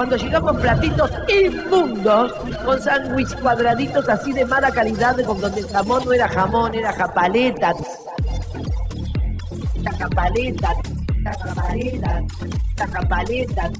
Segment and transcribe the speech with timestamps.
[0.00, 2.32] Cuando llegamos platitos inmundos,
[2.64, 6.90] con sándwich cuadraditos así de mala calidad, con donde el jamón no era jamón, era
[6.90, 7.74] japaleta.
[9.82, 10.72] La japaleta,
[11.22, 12.22] la japaleta,
[12.78, 13.70] la japaleta.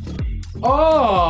[0.61, 1.25] Hola.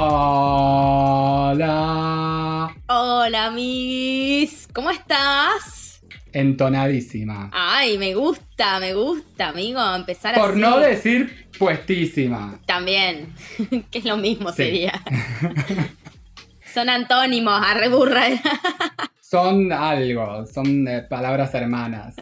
[2.88, 4.66] Hola, mis.
[4.74, 6.02] ¿Cómo estás?
[6.32, 7.50] Entonadísima.
[7.52, 10.60] Ay, me gusta, me gusta, amigo, empezar Por así.
[10.60, 12.58] no decir puestísima.
[12.66, 13.32] También,
[13.90, 14.56] que es lo mismo Sí.
[14.56, 15.02] sería.
[16.72, 18.22] Son antónimos, arreburra.
[19.20, 22.14] Son algo, son eh, palabras hermanas.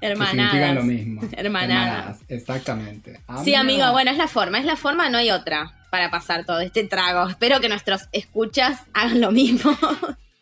[0.00, 0.74] Que significan Hermanadas.
[0.76, 1.22] lo mismo.
[1.36, 2.18] Hermanadas.
[2.28, 3.20] exactamente.
[3.44, 3.60] Sí, Amiga.
[3.60, 6.84] amigo, bueno, es la forma, es la forma, no hay otra para pasar todo este
[6.84, 7.28] trago.
[7.28, 9.76] Espero que nuestros escuchas hagan lo mismo.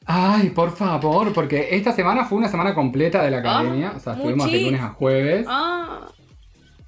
[0.06, 3.92] Ay, por favor, porque esta semana fue una semana completa de la academia.
[3.96, 5.46] o sea, estuvimos de lunes a jueves.
[5.48, 6.00] Ah,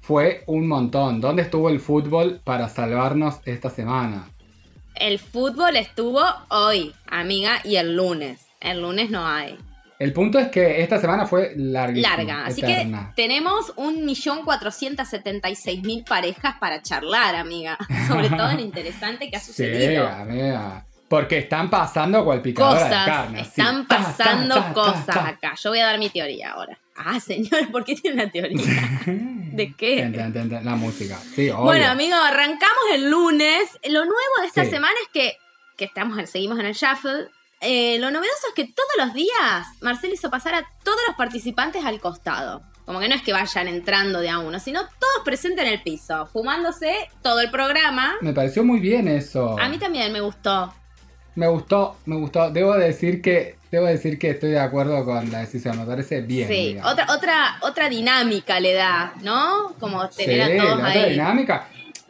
[0.07, 1.19] Fue un montón.
[1.19, 4.29] ¿Dónde estuvo el fútbol para salvarnos esta semana?
[4.95, 8.47] el fútbol estuvo hoy, amiga, y el lunes.
[8.59, 9.55] El lunes no hay.
[9.99, 12.15] El punto es que esta semana fue larguísima.
[12.17, 12.45] larga.
[12.45, 13.13] Así eterna.
[13.15, 17.77] que tenemos 1.476.000 parejas para charlar, amiga.
[18.07, 20.07] Sobre todo en lo interesante que ha Sí, sucedido.
[20.07, 20.83] amiga.
[21.07, 23.39] Porque están pasando cual picadora de cosas, carne.
[23.41, 23.49] así.
[23.61, 25.53] están pasando ta, ta, cosas acá.
[25.61, 26.77] Yo voy a dar mi teoría ahora.
[26.97, 28.59] Ah, señora, ¿por qué tiene una teoría?
[29.05, 30.09] ¿De qué?
[30.63, 31.17] La música.
[31.35, 31.63] Sí, obvio.
[31.63, 33.69] Bueno, amigo, arrancamos el lunes.
[33.89, 34.71] Lo nuevo de esta Sí.
[34.71, 35.37] semana es que,
[35.77, 37.27] que estamos, seguimos en el shuffle.
[37.61, 41.83] Eh, lo novedoso es que todos los días Marcelo hizo pasar a todos los participantes
[41.85, 42.61] al costado.
[42.85, 45.81] Como que no es que vayan entrando de a uno, sino todos presentes en el
[45.83, 48.15] piso, fumándose todo el programa.
[48.21, 49.59] Me pareció muy bien eso.
[49.59, 50.73] A mí también me gustó.
[51.37, 52.49] Me gustó, me gustó.
[52.49, 55.77] Debo decir que, debo decir que estoy de acuerdo con la decisión.
[55.79, 56.47] Me parece bien.
[56.47, 56.91] sí, digamos.
[56.91, 59.73] otra, otra, otra dinámica le da, ¿no?
[59.79, 61.11] Como Sí, tener a todos la otra ahí.
[61.11, 61.67] dinámica.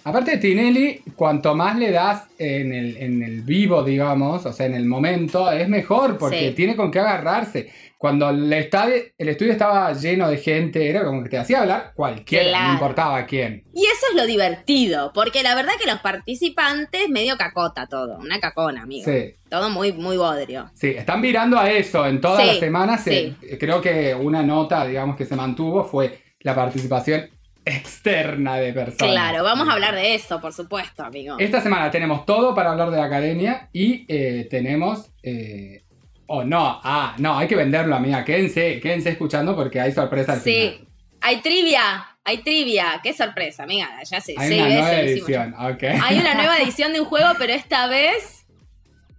[0.08, 4.66] Aparte de Tinelli, cuanto más le das en el, en el vivo, digamos, o sea,
[4.66, 6.56] en el momento, es mejor porque Sí.
[6.56, 7.70] tiene con qué agarrarse.
[7.98, 11.94] Cuando el estadio, el estudio estaba lleno de gente, era como que te hacía hablar
[11.96, 12.68] cualquiera, Claro.
[12.68, 13.64] no importaba quién.
[13.74, 18.40] Y eso es lo divertido, porque la verdad que los participantes medio cacota todo, una
[18.40, 19.04] cacona, amigo.
[19.12, 19.34] Sí.
[19.50, 20.70] Todo muy, muy bodrio.
[20.76, 23.04] Sí, están mirando a eso en todas Sí, las semanas.
[23.04, 23.36] sí.
[23.42, 27.28] eh, Creo que una nota, digamos, que se mantuvo fue la participación
[27.68, 29.14] externa de personas.
[29.14, 31.36] Claro, vamos a hablar de eso, por supuesto, amigo.
[31.40, 35.10] Esta semana tenemos todo para hablar de la academia y eh, tenemos.
[35.24, 35.84] eh,
[36.28, 38.24] oh, no, ah, no, hay que venderlo, amiga.
[38.26, 40.88] Quédense, quédense escuchando porque hay sorpresa al Sí, final.
[41.22, 43.00] hay trivia, hay trivia.
[43.02, 43.90] Qué sorpresa, amiga.
[44.04, 45.84] Ya sé, Hay una nueva edición, ok.
[46.04, 48.46] Hay una nueva edición de un juego, pero esta vez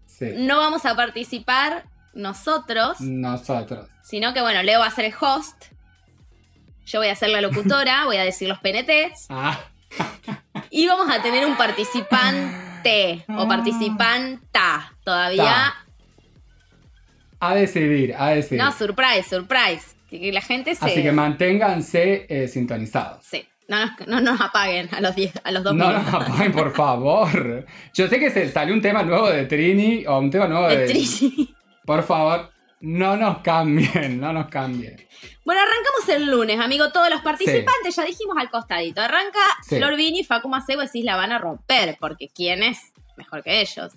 [0.06, 3.88] Sí, no vamos a participar nosotros, nosotros.
[4.02, 5.66] sino que, bueno, Leo va a ser el host.
[6.88, 9.26] Yo voy a ser la locutora, voy a decir los PNTs.
[9.28, 9.60] Ah,
[10.70, 15.44] Y vamos a tener un participante o participanta todavía.
[15.44, 15.84] Ta.
[17.40, 18.62] a decidir, a decidir.
[18.64, 19.96] No, surprise, surprise.
[20.08, 20.84] Que, la gente se.
[20.86, 23.22] Así que manténganse eh, sintonizados.
[23.24, 23.46] Sí.
[23.68, 26.10] No nos, no nos apaguen a los 10, a los 2 No minutos.
[26.12, 27.66] nos apaguen, por favor.
[27.92, 30.78] Yo sé que se salió un tema nuevo de Trini o un tema nuevo de.
[30.78, 31.54] De Trini.
[31.84, 32.50] Por favor,
[32.80, 34.96] no nos cambien, no nos cambien.
[35.48, 36.92] Bueno, arrancamos el lunes, amigo.
[36.92, 39.00] Todos los participantes, ya dijimos al costadito.
[39.00, 39.76] Arranca Sí.
[39.76, 43.94] Flor Vini, Facu Macebo, decís la van a romper, porque ¿quién es mejor que ellos?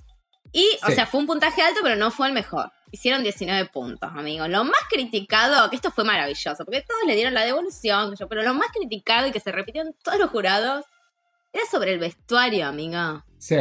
[0.54, 2.72] Y, o sea, fue un puntaje alto, pero no fue el mejor.
[2.92, 4.48] Hicieron 19 puntos, amigo.
[4.48, 8.54] Lo más criticado, que esto fue maravilloso, porque todos le dieron la devolución, pero lo
[8.54, 10.86] más criticado y que se repitió en todos los jurados
[11.52, 13.26] era sobre el vestuario, amiga.
[13.40, 13.58] Sí.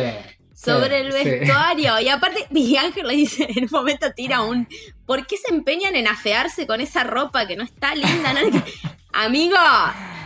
[0.62, 1.31] Sobre sí, el sí.
[1.31, 2.00] vestuario.
[2.00, 4.69] Y aparte, Miguel Ángel le dice, en un momento tira un.
[5.06, 8.32] ¿Por qué se empeñan en afearse con esa ropa que no está linda?
[8.32, 8.41] No?
[9.12, 9.56] Amigo,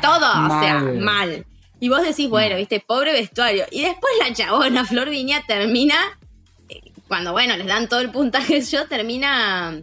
[0.02, 1.46] todo, o sea, Mal.
[1.80, 3.64] Y vos decís, bueno, viste, pobre vestuario.
[3.70, 5.96] Y después la chabona Flor Viña termina,
[6.68, 9.80] eh, cuando bueno, les dan todo el puntaje, yo termina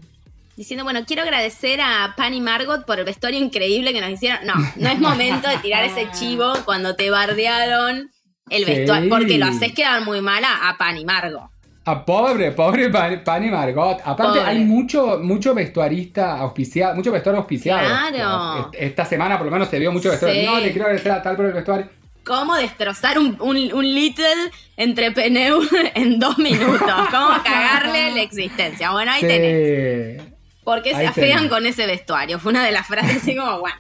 [0.56, 4.46] diciendo, bueno, quiero agradecer a Pan y Margot por el vestuario increíble que nos hicieron.
[4.46, 8.12] No, no es momento de tirar ese chivo cuando te bardearon
[8.52, 8.72] el Sí.
[8.72, 11.50] vestuario, porque lo haces quedar muy mala a Pan y Margot.
[11.86, 13.98] Ah, pobre, pobre Pan- Pani Margot.
[14.06, 14.42] Aparte, Pobre.
[14.52, 17.80] hay mucho, mucho vestuarista auspiciado, mucho vestuario auspiciado.
[17.88, 18.70] Claro.
[18.72, 20.42] Est- Esta semana, por lo menos, se vio mucho vestuario.
[20.42, 20.46] Sí.
[20.46, 21.90] No, le quiero agradecer a tal por el vestuario.
[22.24, 24.52] cómo destrozar un, un- un Little
[25.96, 27.08] en dos minutos.
[27.10, 28.92] Cómo cagarle la existencia.
[28.92, 29.28] Bueno, ahí Sí.
[29.28, 30.22] tenés.
[30.64, 32.38] ¿Por qué se afean con ese vestuario?
[32.38, 33.76] Fue una de las frases así como, bueno,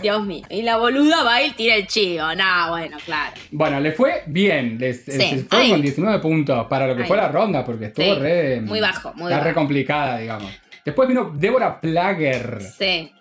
[0.00, 0.44] Dios mío.
[0.48, 2.34] Y la boluda va y tira el chivo.
[2.34, 3.34] No, bueno, claro.
[3.50, 4.78] Bueno, le fue bien.
[4.78, 5.70] Les, Sí, ahí.
[5.70, 8.60] con 19 puntos para lo que fue la ronda, porque estuvo Sí, re.
[8.62, 10.50] muy bajo, muy está re complicada, digamos.
[10.84, 13.12] Después vino Débora Plager, Sí.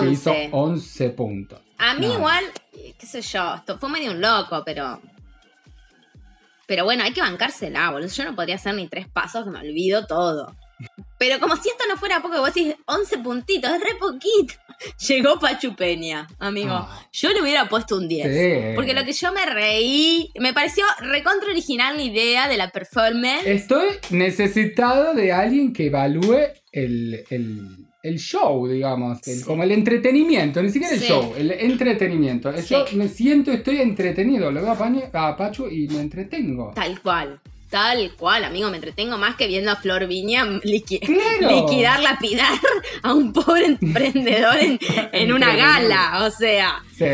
[0.00, 0.48] que hizo 11.
[0.52, 1.60] 11 puntos.
[1.78, 2.14] A mí No.
[2.14, 2.44] igual,
[2.98, 5.00] qué sé yo, esto fue medio un loco, pero...
[6.66, 8.08] Pero bueno, hay que bancársela, boludo.
[8.08, 10.54] Yo no podría hacer ni tres pasos que me olvido todo.
[11.18, 14.54] Pero como si esto no fuera poco, vos decís 11 puntitos, es re poquito.
[15.08, 16.70] Llegó Pachu Peña, amigo.
[16.72, 17.06] Ah.
[17.12, 18.26] Yo le hubiera puesto un 10.
[18.34, 18.74] Sí.
[18.74, 23.46] Porque lo que yo me reí, me pareció recontra original la idea de la performance.
[23.46, 26.38] Estoy necesitado de alguien que evalúe
[26.72, 29.44] el, el- el show, digamos, el- Sí.
[29.44, 31.08] como el entretenimiento, ni siquiera el Sí.
[31.08, 32.50] show, el entretenimiento.
[32.62, 34.70] Yo me siento, estoy entretenido, lo veo
[35.12, 36.72] a, a Pachu y me entretengo.
[36.74, 37.38] Tal cual.
[37.70, 41.54] Tal cual, amigo, me entretengo más que viendo a Flor Viña liqui- Claro.
[41.56, 42.52] liquidar, lapidar
[43.02, 44.78] a un pobre emprendedor en,
[45.12, 46.24] en una gala.
[46.26, 47.06] O sea, Sí.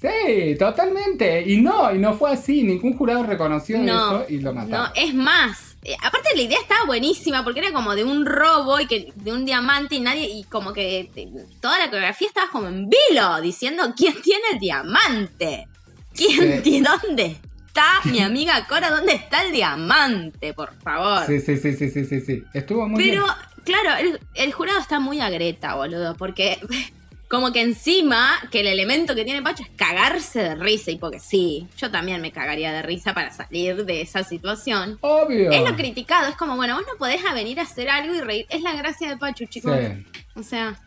[0.00, 1.44] Sí, totalmente.
[1.46, 2.64] Y no, y no fue así.
[2.64, 4.88] Ningún jurado reconoció No, eso y lo mataron.
[4.88, 5.76] no, es más.
[5.84, 9.32] eh, aparte la idea estaba buenísima porque era como de un robo y que de
[9.32, 11.28] un diamante y nadie y como que eh,
[11.60, 15.68] toda la coreografía estaba como en vilo diciendo quién tiene el diamante.
[16.14, 16.60] ¿Quién Sí.
[16.62, 17.36] tiene dónde
[17.72, 18.90] está mi amiga Cora?
[18.90, 20.52] ¿Dónde está el diamante?
[20.52, 21.26] Por favor.
[21.26, 22.42] Sí, sí, sí, sí, sí, sí, sí.
[22.52, 23.34] Estuvo muy Pero, bien.
[23.64, 26.58] claro, el, el jurado está muy agreta, boludo, porque
[27.28, 31.18] como que encima que el elemento que tiene Pacho es cagarse de risa, y porque
[31.18, 34.98] sí, yo también me cagaría de risa para salir de esa situación.
[35.00, 35.50] Obvio.
[35.50, 38.20] Es lo criticado, es como, bueno, vos no podés a venir a hacer algo y
[38.20, 38.46] reír.
[38.50, 39.74] Es la gracia de Pachu, chicos.
[39.80, 40.78] Sí, O sea,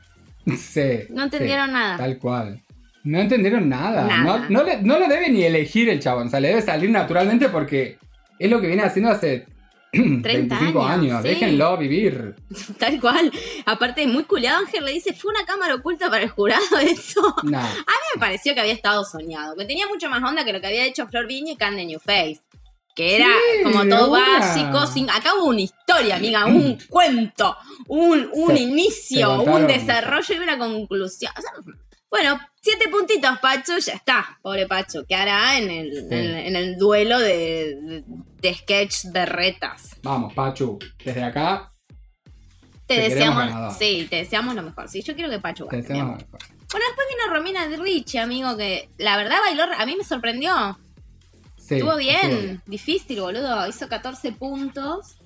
[0.56, 1.08] sí.
[1.10, 1.98] no entendieron sí, nada.
[1.98, 2.62] Tal cual.
[3.06, 4.06] No entendieron nada.
[4.06, 4.24] Nada.
[4.24, 6.28] No, no, le- no lo debe ni elegir el chabón.
[6.28, 7.98] O sea, le debe salir naturalmente porque
[8.38, 9.46] es lo que viene haciendo hace
[9.94, 11.22] 25 años, años.
[11.22, 11.28] sí.
[11.30, 12.36] Déjenlo vivir.
[12.80, 13.32] Tal cual.
[13.66, 17.22] Aparte, muy culiado, Ángel le dice, fue una cámara oculta para el jurado eso.
[17.44, 17.60] Nah.
[17.64, 20.60] A mí me pareció que había estado soñado, que tenía mucho más onda que lo
[20.60, 22.40] que había hecho Flor Viña y Can de New Face.
[22.96, 27.56] Que era Sí, como todo básico, sin, acá hubo una historia, amiga, un cuento,
[27.88, 31.32] un, un Se- inicio, se un desarrollo y una conclusión.
[31.38, 31.52] O sea,
[32.22, 36.16] bueno, siete puntitos, Pacho, ya está, pobre Pacho, que hará en el, Sí.
[36.16, 38.04] en, en el duelo de, de,
[38.42, 39.96] de sketch berretas.
[40.04, 40.80] Vamos, Pachu.
[41.04, 41.72] Desde acá
[42.88, 44.88] Te, Te deseamos, sí, te deseamos lo mejor.
[44.90, 45.88] Sí, yo quiero que Pacho te gane.
[45.88, 46.28] deseamos bien.
[46.32, 46.50] mejor.
[46.72, 50.78] Bueno, después vino Romina de Richie, amigo, que la verdad bailó, a mí me sorprendió.
[51.58, 52.62] Sí, estuvo bien, estuvo bien.
[52.68, 53.68] difícil, boludo.
[53.68, 55.18] Hizo 14 puntos.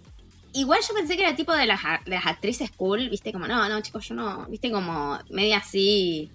[0.53, 3.67] Igual yo pensé que era tipo de las, de las actrices cool, viste, como, no,
[3.69, 6.31] no, chicos, yo no, viste, como media así,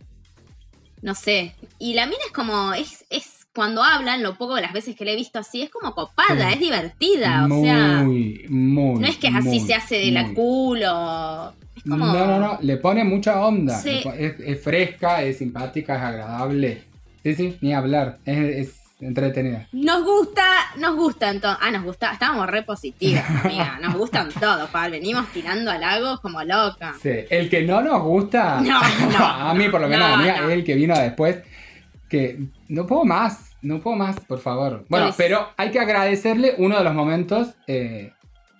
[1.04, 1.54] no sé.
[1.78, 5.04] Y la mina es como, es, es cuando hablan, lo poco de las veces que
[5.04, 6.54] la he visto así, es como copada, Sí.
[6.54, 8.46] es divertida, muy, o sea, muy.
[8.48, 11.52] no es que así muy, se hace de la culo.
[11.76, 13.78] Es como, No, no, no, le pone mucha onda.
[13.78, 14.02] Sí.
[14.18, 16.82] Es, es fresca, es simpática, es agradable.
[17.22, 18.18] Sí, sí, ni hablar.
[18.24, 19.66] Es, es entretenida.
[19.72, 20.42] Nos gusta,
[20.78, 21.60] nos gusta entonces.
[21.62, 23.78] Ah, nos gusta, estábamos re positivas, amiga.
[23.82, 24.90] Nos gustan todos, Pal.
[24.90, 26.96] Venimos tirando halagos como locas.
[27.02, 28.80] Sí, el que no nos gusta, No,
[29.18, 30.48] no, a mí por lo menos, no, a mí, no.
[30.50, 31.38] el que vino después,
[32.08, 32.38] que
[32.68, 34.84] no puedo más, no puedo más, por favor.
[34.88, 38.12] Bueno, Pues- pero hay que agradecerle uno de los momentos eh,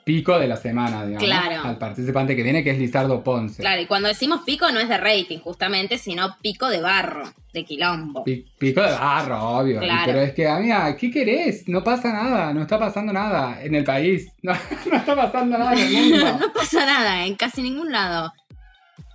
[0.04, 1.62] pico de la semana, digamos, Claro.
[1.68, 3.62] al participante que viene, que es Lizardo Ponce.
[3.62, 7.64] Claro, y cuando decimos pico no es de rating, justamente, sino pico de barro, de
[7.64, 8.22] quilombo.
[8.24, 9.80] Pi- Pico de barro, obvio.
[9.80, 10.02] Claro.
[10.06, 11.68] Pero es que, amiga, ¿qué querés?
[11.68, 14.28] No pasa nada, no está pasando nada en el país.
[14.42, 14.52] No,
[14.90, 16.38] no está pasando nada en el mundo.
[16.38, 18.30] no pasa nada en casi ningún lado.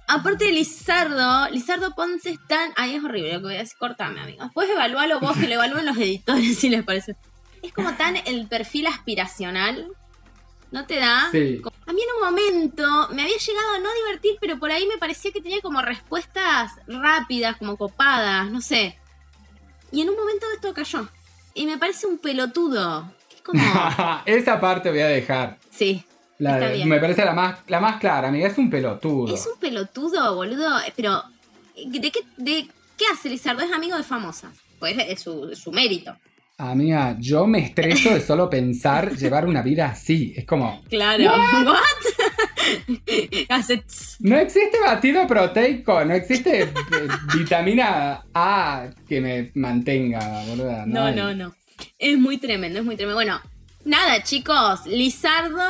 [0.07, 2.71] Aparte de Lizardo, Lizardo Ponce es tan.
[2.77, 3.77] Ay, es horrible lo que voy a decir.
[3.77, 4.43] Cortame, amigo.
[4.43, 7.15] Después evalúalo vos, que lo evalúen los editores si les parece.
[7.61, 9.85] Es como tan el perfil aspiracional.
[10.71, 11.29] ¿No te da?
[11.31, 11.61] Sí.
[11.87, 14.97] A mí en un momento me había llegado a no divertir, pero por ahí me
[14.97, 18.97] parecía que tenía como respuestas rápidas, como copadas, no sé.
[19.91, 21.09] Y en un momento esto cayó.
[21.55, 23.11] Y me parece un pelotudo.
[23.29, 23.61] que Es como.
[24.25, 25.57] Esa parte voy a dejar.
[25.71, 26.03] Sí.
[26.37, 26.87] La Está de- bien.
[26.87, 28.47] me parece la más, la más clara, amiga.
[28.47, 29.33] Es un pelotudo.
[29.33, 30.77] Es un pelotudo, boludo.
[30.95, 31.23] Pero,
[31.75, 33.63] ¿de qué, de qué hace Lizardo?
[33.63, 34.53] Es amigo de famosas.
[34.79, 36.15] Pues es su, es su mérito.
[36.59, 40.33] Amiga, yo me estreso de solo pensar llevar una vida así.
[40.35, 41.23] Es como, Claro.
[41.23, 41.77] ¿What?
[43.49, 43.77] hace.
[43.77, 44.17] tss.
[44.19, 46.73] no existe batido proteico, no existe eh,
[47.33, 50.85] vitamina A que me mantenga, boluda.
[50.85, 51.15] No, hay.
[51.15, 51.55] no, no.
[51.97, 53.15] Es muy tremendo, es muy tremendo.
[53.15, 53.39] Bueno,
[53.85, 54.85] nada, chicos.
[54.85, 55.63] Lizardo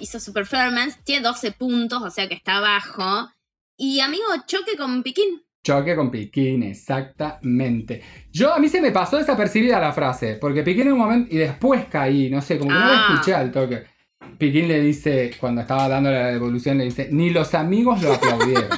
[0.00, 0.98] hizo su performance.
[1.04, 3.30] Tiene 12 puntos, o sea que está abajo.
[3.76, 5.44] Y amigo, choque con Piquín.
[5.68, 8.00] Choque con Piquín, exactamente.
[8.32, 11.36] Yo, a mí se me pasó desapercibida la frase, porque Piquín en un momento, y
[11.36, 13.12] después caí, no sé, como que no la Ah.
[13.12, 13.82] escuché al toque.
[14.38, 18.68] Piquín le dice, cuando estaba dando la devolución, le dice, ni los amigos lo aplaudieron.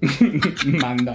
[0.80, 1.12] Manda.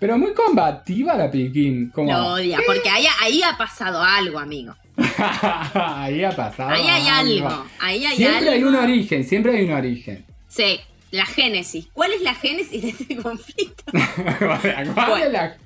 [0.00, 2.10] Pero muy combativa la Piquín, como...
[2.12, 4.74] Lo odia, porque ahí, ahí ha pasado algo, amigo.
[5.74, 6.70] ahí ha pasado.
[6.70, 7.64] Ahí hay algo.
[7.80, 8.50] Ahí hay Siempre algo.
[8.50, 10.24] hay un origen, siempre hay un origen.
[10.48, 11.88] Sí, la génesis.
[11.92, 13.84] ¿Cuál es la génesis de este conflicto?
[14.38, 15.56] ¿Cuál es la-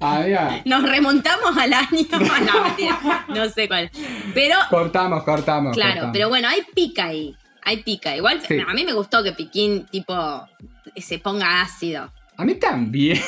[0.00, 1.88] Amiga, Nos remontamos al año.
[2.10, 3.24] No.
[3.34, 3.90] No sé cuál.
[4.34, 5.72] Pero, cortamos, cortamos.
[5.74, 6.12] claro, cortamos.
[6.12, 7.34] pero bueno, hay pica ahí.
[7.62, 8.14] Hay pica.
[8.16, 8.58] Igual, Sí.
[8.60, 10.14] a mí me gustó que Piquín, tipo,
[10.96, 12.12] se ponga ácido.
[12.36, 13.18] A mí también,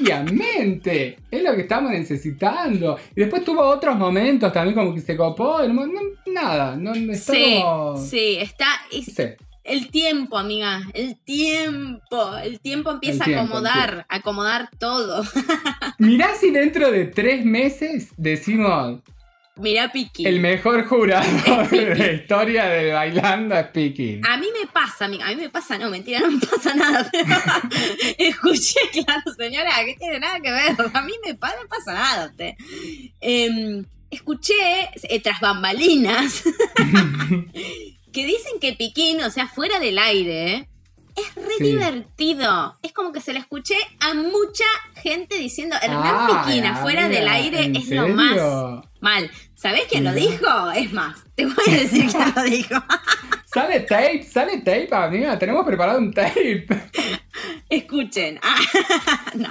[0.00, 1.18] obviamente.
[1.30, 2.98] Es lo que estamos necesitando.
[3.14, 5.62] Y después tuvo otros momentos también como que se copó.
[5.68, 6.00] no- no-
[6.32, 8.66] nada, no está Sí, como- sí, está.
[8.90, 9.24] es- Sí.
[9.68, 12.36] El tiempo, amiga, el tiempo.
[12.42, 15.24] El tiempo empieza El tiempo, a acomodar, a acomodar todo.
[15.98, 19.00] Mirá si dentro de tres meses decimos
[19.56, 20.24] Mirá, Piqui.
[20.24, 21.26] el mejor jurado
[21.70, 24.20] de la historia del bailando es Piqui.
[24.28, 27.08] A mí me pasa, amiga, a mí me pasa, no, mentira, no me pasa nada.
[27.10, 27.26] pero
[28.18, 30.76] Escuché, claro, señora, que tiene nada que ver.
[30.94, 32.32] A mí me, pa- no pasa nada.
[33.20, 34.54] Em, escuché,
[35.10, 36.44] eh, tras bambalinas,
[38.18, 40.68] que dicen que Piquín, o sea, fuera del aire, ¿eh?
[41.16, 41.64] es re Sí.
[41.64, 42.76] divertido.
[42.82, 44.64] Es como que se lo escuché a mucha
[45.02, 48.36] gente diciendo, Hernán Piquín afuera del aire ¿en es lo más
[49.00, 49.30] mal.
[49.54, 50.70] ¿Sabés quién lo dijo?
[50.72, 52.74] Es más, te voy a decir quién lo dijo.
[53.46, 55.38] Sale tape, sale tape, amiga.
[55.38, 56.66] Tenemos preparado un tape.
[57.70, 58.38] Escuchen.
[58.42, 58.58] Ah,
[59.34, 59.48] no.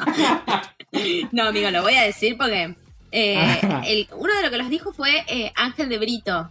[1.31, 2.75] no, amigo, lo voy a decir porque
[3.11, 6.49] eh, el- uno de los que los dijo fue eh, Ángel de Brito.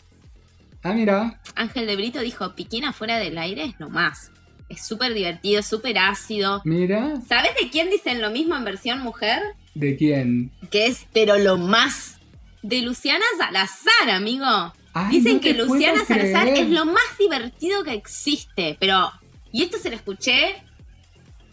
[0.86, 1.40] Ah, mira.
[1.56, 4.30] Ángel de Brito dijo, Piquín afuera del aire es lo más.
[4.68, 6.60] Es súper divertido, súper ácido.
[6.64, 7.20] Mira.
[7.28, 9.40] ¿Sabes de quién dicen lo mismo en versión mujer?
[9.74, 10.52] ¿De quién?
[10.70, 12.18] Que es, pero lo más.
[12.62, 14.46] De Luciana Salazar, amigo.
[14.92, 16.64] Ay, Dicen no que Luciana Salazar creer.
[16.64, 18.76] es lo más divertido que existe.
[18.80, 19.12] Pero,
[19.52, 20.62] y esto se lo escuché.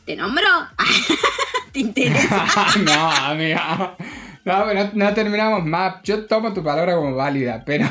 [0.05, 0.43] ¿Te nombro?
[1.71, 2.45] ¿Te interesa?
[2.83, 3.95] no, amiga.
[4.45, 6.01] No, pero no, no terminamos más.
[6.03, 7.87] Yo tomo tu palabra como válida, pero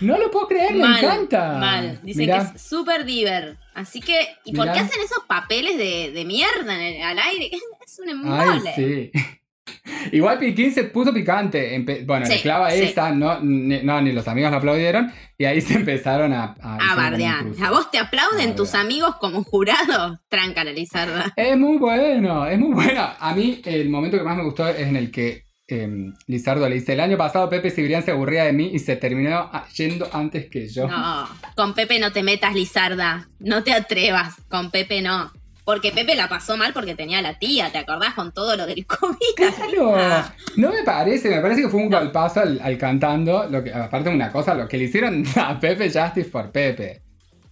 [0.00, 1.58] no lo puedo creer, me encanta.
[1.58, 2.00] Mal.
[2.02, 3.56] Dicen Mirá, que es súper diver.
[3.74, 7.50] Así que, ¿y por qué hacen esos papeles de, de mierda en el- al aire?
[7.84, 8.72] Es un Ay, embole.
[8.76, 9.10] sí.
[10.12, 11.76] Igual Piquín se puso picante.
[11.76, 12.82] Empe- bueno, Sí, le clava sí.
[12.82, 15.12] esa, no, ni, no, ni los amigos lo aplaudieron.
[15.38, 16.54] Y ahí se empezaron a.
[16.60, 17.44] A, A bardear.
[17.62, 18.86] ¿A vos te aplauden A tus bardear.
[18.86, 20.20] amigos como jurado?
[20.28, 21.32] Tráncala, Lizarda.
[21.36, 23.08] Es muy bueno, es muy bueno.
[23.18, 26.74] A mí el momento que más me gustó es en el que eh, Lizardo le
[26.76, 30.48] dice, el año pasado Pepe Cibrián se aburría de mí y se terminó yendo antes
[30.50, 30.88] que yo.
[30.88, 33.28] No, con Pepe no te metas, Lizarda.
[33.38, 34.34] No te atrevas.
[34.48, 35.32] Con Pepe no.
[35.64, 38.14] Porque Pepe la pasó mal porque tenía a la tía, ¿te acordás?
[38.14, 39.16] Con todo lo del COVID.
[39.36, 40.34] Claro, Ah.
[40.56, 44.08] no me parece, me parece que fue un golpazo al, al cantando, lo que, aparte
[44.08, 47.02] de una cosa, lo que le hicieron a Pepe Justice por Pepe,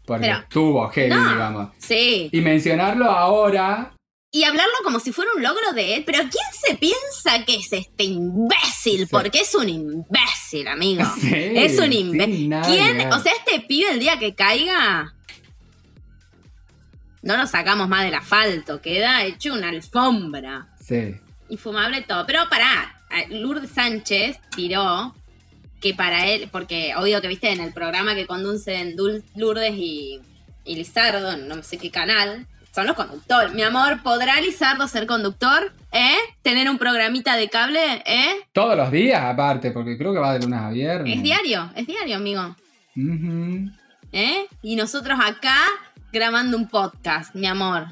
[0.05, 1.31] porque Pero- tuvo heavy, No.
[1.33, 1.69] digamos.
[1.79, 2.29] Sí.
[2.33, 3.93] Y mencionarlo ahora,
[4.31, 6.03] Y hablarlo como si fuera un logro de él.
[6.05, 9.01] Pero ¿quién se piensa que es este imbécil?
[9.01, 9.07] Sí.
[9.11, 11.05] Porque es un imbécil, amigo.
[11.21, 12.55] Sí, es un imbécil.
[12.67, 13.13] ¿Quién?
[13.13, 15.15] O sea, este pibe el día que caiga.
[17.23, 18.81] No nos sacamos más del asfalto.
[18.81, 20.69] Queda hecho una alfombra.
[20.81, 21.15] sí,
[21.51, 22.27] Infumable todo.
[22.27, 25.15] Pero pará, Lourdes Sánchez tiró
[25.81, 28.95] que para él, porque obvio que viste en el programa que conducen
[29.35, 30.21] Lourdes y,
[30.65, 32.47] y Lizardo, no sé qué canal,
[32.79, 33.53] son los conductores.
[33.55, 35.73] Mi amor, ¿podrá Lizardo ser conductor?
[35.91, 36.15] ¿Eh?
[36.43, 38.05] ¿Tener un programita de cable?
[38.07, 38.37] ¿Eh?
[38.53, 41.17] todos los días aparte, porque creo que va de lunes a viernes.
[41.17, 42.55] Es diario, es diario, amigo.
[44.13, 44.47] ¿Eh?
[44.63, 45.57] Y nosotros acá
[46.13, 47.89] grabando un podcast, mi amor.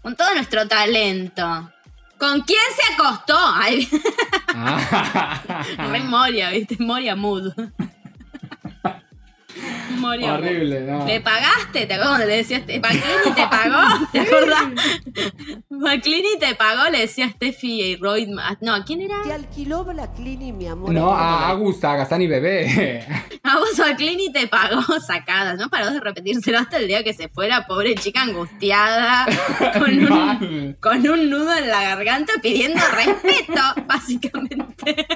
[0.00, 1.70] Con todo nuestro talento.
[2.16, 3.36] ¿Con quién se acostó?
[3.36, 3.86] Ay,
[4.54, 5.62] Ah.
[5.90, 6.78] Re Moria, ¿viste?
[6.80, 7.52] Moria Mood.
[9.98, 10.22] Mood.
[10.22, 11.06] Horrible, no.
[11.06, 11.86] ¿Le pagaste?
[11.86, 14.06] ¿Te acuerdas le decías, Maclini te pagó?
[14.12, 14.64] ¿Te acordás?
[15.70, 18.26] Maclini te pagó, le decía Steffi y Roy.
[18.60, 19.22] No, ¿a quién era?
[19.22, 20.92] Te alquiló la Clini, mi amor.
[20.92, 23.04] No, a a Agus, a Gazani Bebé.
[23.44, 25.58] A vos Maclini te pagó sacadas.
[25.58, 29.26] No paró de repetírselo hasta el día que se fuera, pobre chica angustiada,
[29.78, 35.06] con un, con un nudo en la garganta pidiendo respeto, básicamente.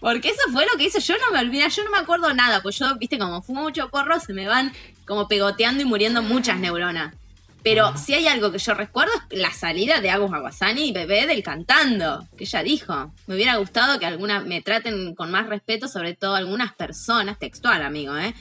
[0.00, 0.98] Porque eso fue lo que hizo.
[0.98, 3.88] Yo no me olvidé, yo no me acuerdo nada, pues yo, viste, como fumo mucho
[3.88, 4.72] porro, se me van
[5.06, 7.14] como pegoteando y muriendo muchas neuronas.
[7.62, 11.26] Pero si hay algo que yo recuerdo es la salida de Agus Aguasani y Bebé
[11.26, 13.12] del cantando, que ella dijo.
[13.26, 17.82] Me hubiera gustado que alguna me traten con más respeto, sobre todo algunas personas, textual
[17.82, 18.34] amigo, ¿eh?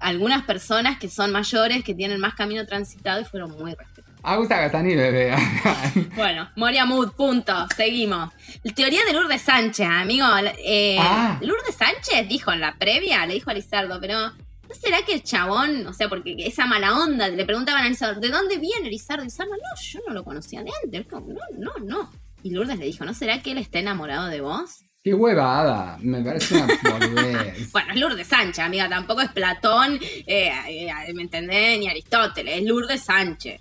[0.00, 3.91] Algunas personas que son mayores, que tienen más camino transitado y fueron muy respetuosas.
[4.24, 5.34] Agus, a Gazani Bebé.
[6.16, 7.52] Bueno, Moria Mood, punto.
[7.76, 8.32] Seguimos.
[8.74, 10.26] Teoría de Lourdes Sánchez, amigo.
[10.64, 11.38] Eh, Ah.
[11.40, 15.22] Lourdes Sánchez dijo en la previa, le dijo a Lizardo, pero ¿no será que el
[15.24, 19.22] chabón, o sea, porque esa mala onda, le preguntaban a Lizardo, ¿de dónde viene Lizardo?
[19.22, 21.06] Y Lizardo, no, yo no lo conocía de antes.
[21.10, 21.22] No,
[21.58, 22.10] no, no.
[22.44, 24.84] Y Lourdes le dijo, ¿no será que él está enamorado de vos?
[25.02, 25.98] Qué huevada.
[26.00, 27.70] Me parece una boludez.
[27.72, 31.78] Bueno, es Lourdes Sánchez, amiga, tampoco es Platón, eh, eh, ¿me entendés?
[31.80, 33.60] Ni Aristóteles, es Lourdes Sánchez.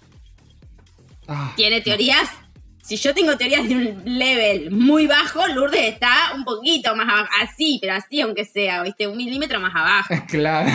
[1.27, 2.29] Ah, ¿Tiene teorías?
[2.83, 7.29] si yo tengo teorías de un level muy bajo, Lourdes está un poquito más abajo.
[7.41, 9.07] Así, pero así aunque sea, ¿viste?
[9.07, 10.13] Un milímetro más abajo.
[10.27, 10.71] Claro.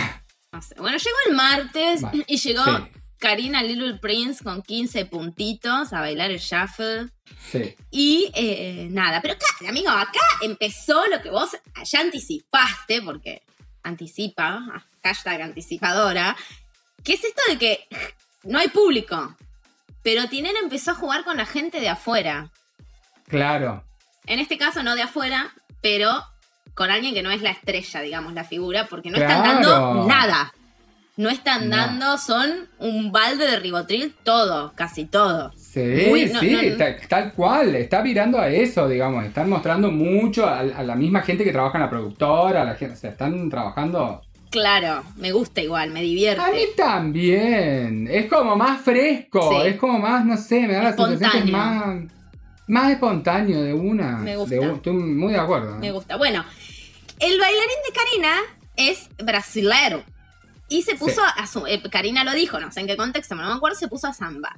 [0.51, 0.75] No sé.
[0.77, 2.83] Bueno, llegó el martes Vale, y llegó sí.
[3.17, 7.09] Karina Little Prince con 15 puntitos a bailar el shuffle.
[7.51, 7.75] Sí.
[7.91, 11.49] Y eh, nada, pero acá, amigo, acá empezó lo que vos
[11.83, 13.41] ya anticipaste, porque
[13.83, 16.35] anticipa, hashtag anticipadora,
[17.03, 17.87] que es esto de que
[18.43, 19.35] no hay público.
[20.07, 22.49] Pero Tinera empezó a jugar con la gente de afuera.
[23.27, 23.83] Claro.
[24.25, 26.09] En este caso no de afuera, pero
[26.75, 29.33] con alguien que no es la estrella, digamos, la figura, porque no Claro.
[29.33, 30.53] están dando nada.
[31.17, 31.75] No están No.
[31.75, 35.51] dando, son un balde de ribotril todo, casi todo.
[35.57, 40.45] Sí, Muy- no, sí, no, tal cual, está virando a eso, digamos, están mostrando mucho
[40.47, 43.09] a, a la misma gente que trabaja en la productora, a la gente, o sea,
[43.09, 44.21] están trabajando...
[44.49, 46.41] Claro, me gusta igual, me divierte.
[46.41, 49.67] A mí también, es como más fresco, Sí.
[49.67, 51.97] es como más, no sé, me da la sensación que es más,
[52.67, 54.17] más espontáneo de una.
[54.17, 54.55] Me gusta.
[54.55, 55.75] de estoy muy de acuerdo.
[55.75, 55.79] ¿eh?
[55.79, 56.15] Me gusta.
[56.15, 56.45] Bueno,
[57.19, 58.37] el bailarín de Karina
[58.75, 60.03] es brasilero.
[60.69, 61.31] Y se puso Sí.
[61.37, 61.65] a su.
[61.65, 64.13] eh, Karina lo dijo, no sé en qué contexto, no me acuerdo, se puso a
[64.13, 64.57] samba.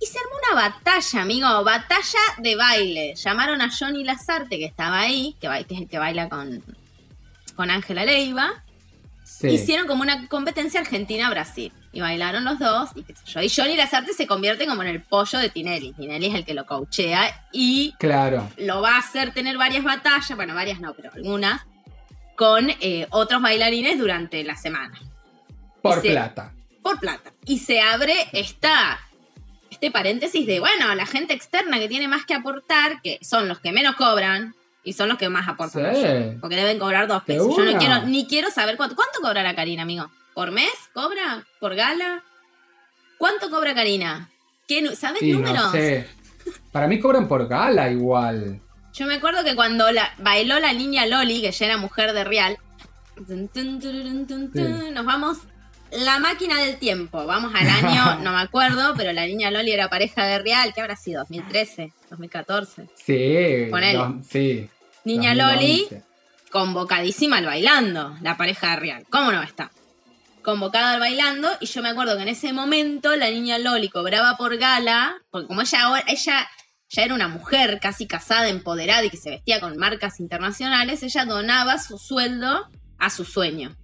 [0.00, 3.14] Y se armó una batalla, amigo, batalla de baile.
[3.14, 6.62] Llamaron a Johnny Lazarte, que estaba ahí, que, que es el que baila con
[7.54, 8.64] con Ángela Leiva.
[9.42, 9.48] Sí.
[9.48, 11.72] Hicieron como una competencia Argentina-Brasil.
[11.92, 13.42] Y bailaron los dos, y qué sé yo.
[13.42, 15.92] Y Johnny Lazarte se convierte como en el pollo de Tinelli.
[15.92, 20.34] Tinelli es el que lo coachea y Claro, lo va a hacer tener varias batallas,
[20.36, 21.62] bueno, varias no, pero algunas,
[22.36, 24.98] con eh, otros bailarines durante la semana,
[25.82, 26.52] por plata.
[26.82, 27.32] por plata.
[27.44, 29.00] Y se abre esta,
[29.70, 33.58] este paréntesis de, bueno, la gente externa que tiene más que aportar, que son los
[33.58, 35.94] que menos cobran y son los que más aportan.
[35.94, 36.38] Sí.
[36.40, 37.56] Porque deben cobrar dos pesos.
[37.56, 38.96] Yo no quiero, ni quiero saber cuánto.
[38.96, 40.10] ¿Cuánto cobrará Karina, amigo?
[40.34, 40.70] ¿Por mes?
[40.92, 41.44] ¿Cobra?
[41.60, 42.22] ¿Por gala?
[43.18, 44.30] ¿Cuánto cobra Karina?
[44.66, 45.54] ¿Qué ¿Sabes números?
[45.54, 46.08] no sé.
[46.72, 48.60] Para mí cobran por gala igual.
[48.94, 52.24] Yo me acuerdo que cuando la, bailó la niña Loli, que ya era mujer de
[52.24, 52.58] Real,
[53.26, 54.90] Sí.
[54.92, 55.38] nos vamos
[55.92, 57.24] la máquina del tiempo.
[57.26, 60.80] Vamos al año, no me acuerdo, pero la niña Loli era pareja de Real, ¿qué
[60.80, 61.24] habrá sido?
[61.26, 61.92] ¿2013?
[62.10, 62.88] ¿2014?
[62.96, 63.70] Sí.
[63.70, 63.98] Ponele.
[63.98, 64.68] dos- sí.
[65.04, 65.54] Niña 2011.
[65.56, 65.88] Loli,
[66.50, 69.06] convocadísima al bailando, la pareja de Real.
[69.10, 69.70] ¿Cómo no está?
[70.42, 74.36] Convocada al bailando, y yo me acuerdo que en ese momento la niña Loli cobraba
[74.36, 76.48] por gala, porque como ella, ahora- ella
[76.88, 81.24] ya era una mujer casi casada, empoderada y que se vestía con marcas internacionales, ella
[81.24, 83.74] donaba su sueldo a su sueño.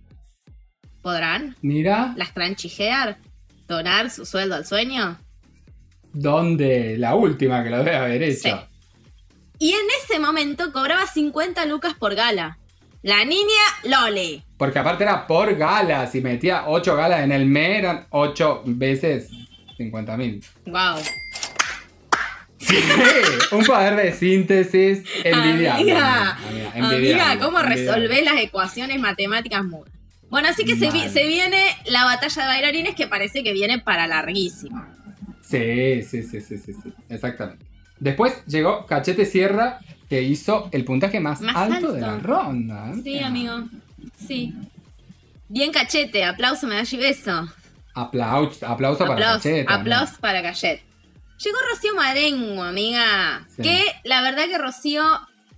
[1.08, 3.16] ¿Podrán Mira, las cranchijear?
[3.66, 5.16] ¿Donar su sueldo al sueño?
[6.12, 6.98] ¿dónde?
[6.98, 8.40] La última que lo debe haber hecho.
[8.42, 8.50] Sí.
[9.58, 12.58] Y en ese momento cobraba 50 lucas por gala.
[13.00, 14.42] La niña Loli.
[14.58, 16.06] Porque aparte era por gala.
[16.08, 19.30] Si metía 8 galas en el mes, eran 8 veces
[19.78, 20.44] 50 mil.
[20.66, 20.98] Wow.
[23.52, 25.92] un poder de síntesis envidiable.
[25.92, 26.38] Amiga,
[26.74, 27.76] amiga, ¿cómo envidiable.
[27.76, 29.97] resolvés las ecuaciones matemáticas mudas?
[30.30, 31.10] Bueno, así que se, vi- Mal.
[31.10, 34.84] se viene la batalla de bailarines que parece que viene para larguísimo.
[35.40, 37.64] Sí, sí, sí, sí, sí, sí, exactamente.
[37.98, 41.92] Después llegó Cachete Sierra, que hizo el puntaje más, Más alto, alto.
[41.92, 42.92] de la ronda.
[43.02, 43.64] Sí, amigo.
[44.26, 44.54] Sí.
[45.48, 47.48] Bien cachete, aplauso, medalla y beso.
[47.94, 49.64] Aplauso, aplauso para Cachete.
[49.68, 50.82] aplauso para Cachet.
[51.42, 53.46] Llegó Rocío Marengo, amiga.
[53.56, 53.62] Sí.
[53.62, 55.02] Que la verdad que Rocío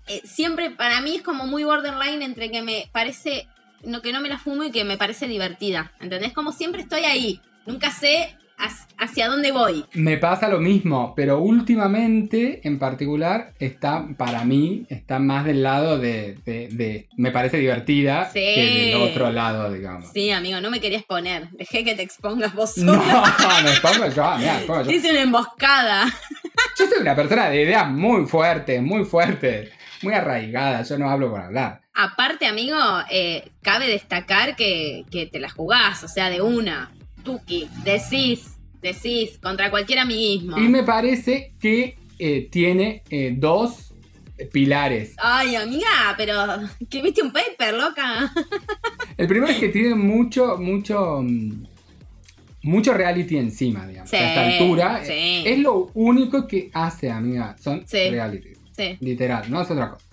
[0.07, 3.49] eh, siempre para mí es como muy borderline entre que me parece,
[3.85, 5.93] no, que no me la fumo y que me parece divertida.
[6.01, 6.33] ¿Entendés?
[6.33, 7.41] Como siempre estoy ahí.
[7.67, 9.85] Nunca sé hac- hacia dónde voy.
[9.95, 15.99] Me pasa lo mismo, pero últimamente, en particular, está, para mí, está más del lado
[15.99, 18.41] de, de- de- me parece divertida Sí.
[18.41, 20.11] que del otro lado, digamos.
[20.13, 21.49] Sí, amigo, no me querías poner.
[21.53, 23.35] Dejé que te expongas vos No, sola.
[23.65, 24.91] me pongo yo, mirá, me pongo yo.
[24.91, 26.05] Hice una emboscada.
[26.79, 29.71] Yo soy una persona de ideas muy fuertes, muy fuertes,
[30.03, 31.80] muy arraigada, yo no hablo por hablar.
[32.03, 32.79] Aparte, amigo,
[33.11, 36.91] eh, cabe destacar que, que te la jugás, o sea, de una.
[37.23, 40.59] Tuki, decís, decís, contra cualquier amiguismo.
[40.59, 43.93] Y me parece que eh, tiene eh, dos
[44.53, 45.15] pilares.
[45.19, 46.35] Ay, amiga, pero
[46.89, 48.33] que viste un paper, loca.
[49.19, 51.65] El primero es que tiene mucho, mucho, mm,
[52.63, 54.09] mucho reality encima, digamos.
[54.09, 55.43] Sí, a esta altura sí.
[55.45, 57.55] es lo único que hace, amiga.
[57.61, 58.09] Son Sí.
[58.09, 58.55] reality.
[58.75, 58.97] Sí.
[59.01, 60.07] Literal, no es otra cosa.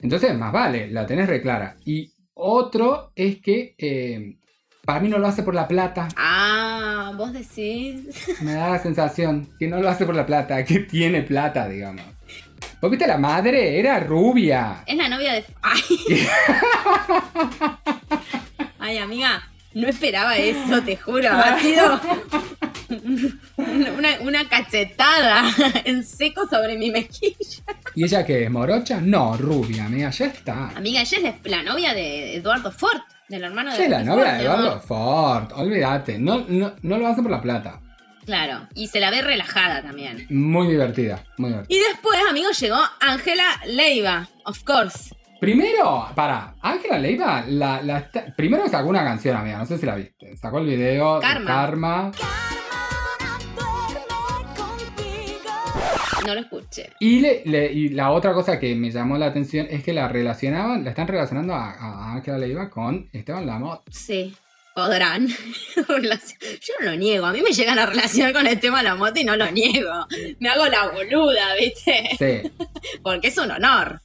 [0.00, 1.76] Entonces, más vale, la tenés reclara.
[1.84, 4.36] Y otro es que eh,
[4.84, 6.08] para mí no lo hace por la plata.
[6.16, 8.04] Ah, vos decís.
[8.42, 12.04] Me da la sensación que no lo hace por la plata, que tiene plata, digamos.
[12.80, 14.84] Porque viste, la madre era rubia.
[14.86, 15.44] Es la novia de.
[15.62, 15.82] Ay.
[18.78, 19.42] Ay, amiga,
[19.74, 21.28] no esperaba eso, te juro.
[21.30, 22.00] Ha sido
[23.56, 25.44] una, una cachetada
[25.84, 27.64] en seco sobre mi mejilla.
[27.94, 28.50] ¿Y ella qué es?
[28.50, 29.00] ¿Morocha?
[29.00, 30.68] No, rubia, amiga, ya está.
[30.70, 34.24] Amiga, ella es la novia de Eduardo Ford, del hermano de Ella es la novia
[34.24, 34.82] de Ford, Eduardo amor.
[34.82, 36.18] Ford, olvídate.
[36.18, 37.80] No, no, no lo hacen por la plata.
[38.24, 40.26] Claro, y se la ve relajada también.
[40.28, 41.78] Muy divertida, muy divertida.
[41.78, 45.14] Y después, amigo, llegó Ángela Leiva, of course.
[45.40, 50.36] Primero, para, Ángela Leiva, la, primero sacó una canción, amiga, no sé si la viste.
[50.36, 51.46] Sacó el video de Karma.
[51.46, 52.12] Karma.
[56.26, 56.90] No lo escuché.
[57.00, 60.08] Y, le- le- y la otra cosa que me llamó la atención es que la
[60.08, 63.82] relacionaban, la están relacionando a, Ángela Leiva con Esteban Lamotte.
[63.92, 64.34] Sí,
[64.74, 65.28] podrán.
[65.76, 65.84] Yo
[66.80, 67.26] no lo niego.
[67.26, 69.50] A mí me llegan a relacionar con el tema de la moto y no lo
[69.50, 70.06] niego.
[70.40, 72.10] Me hago la boluda, ¿viste?
[72.18, 72.50] Sí,
[73.02, 74.00] Porque es un honor.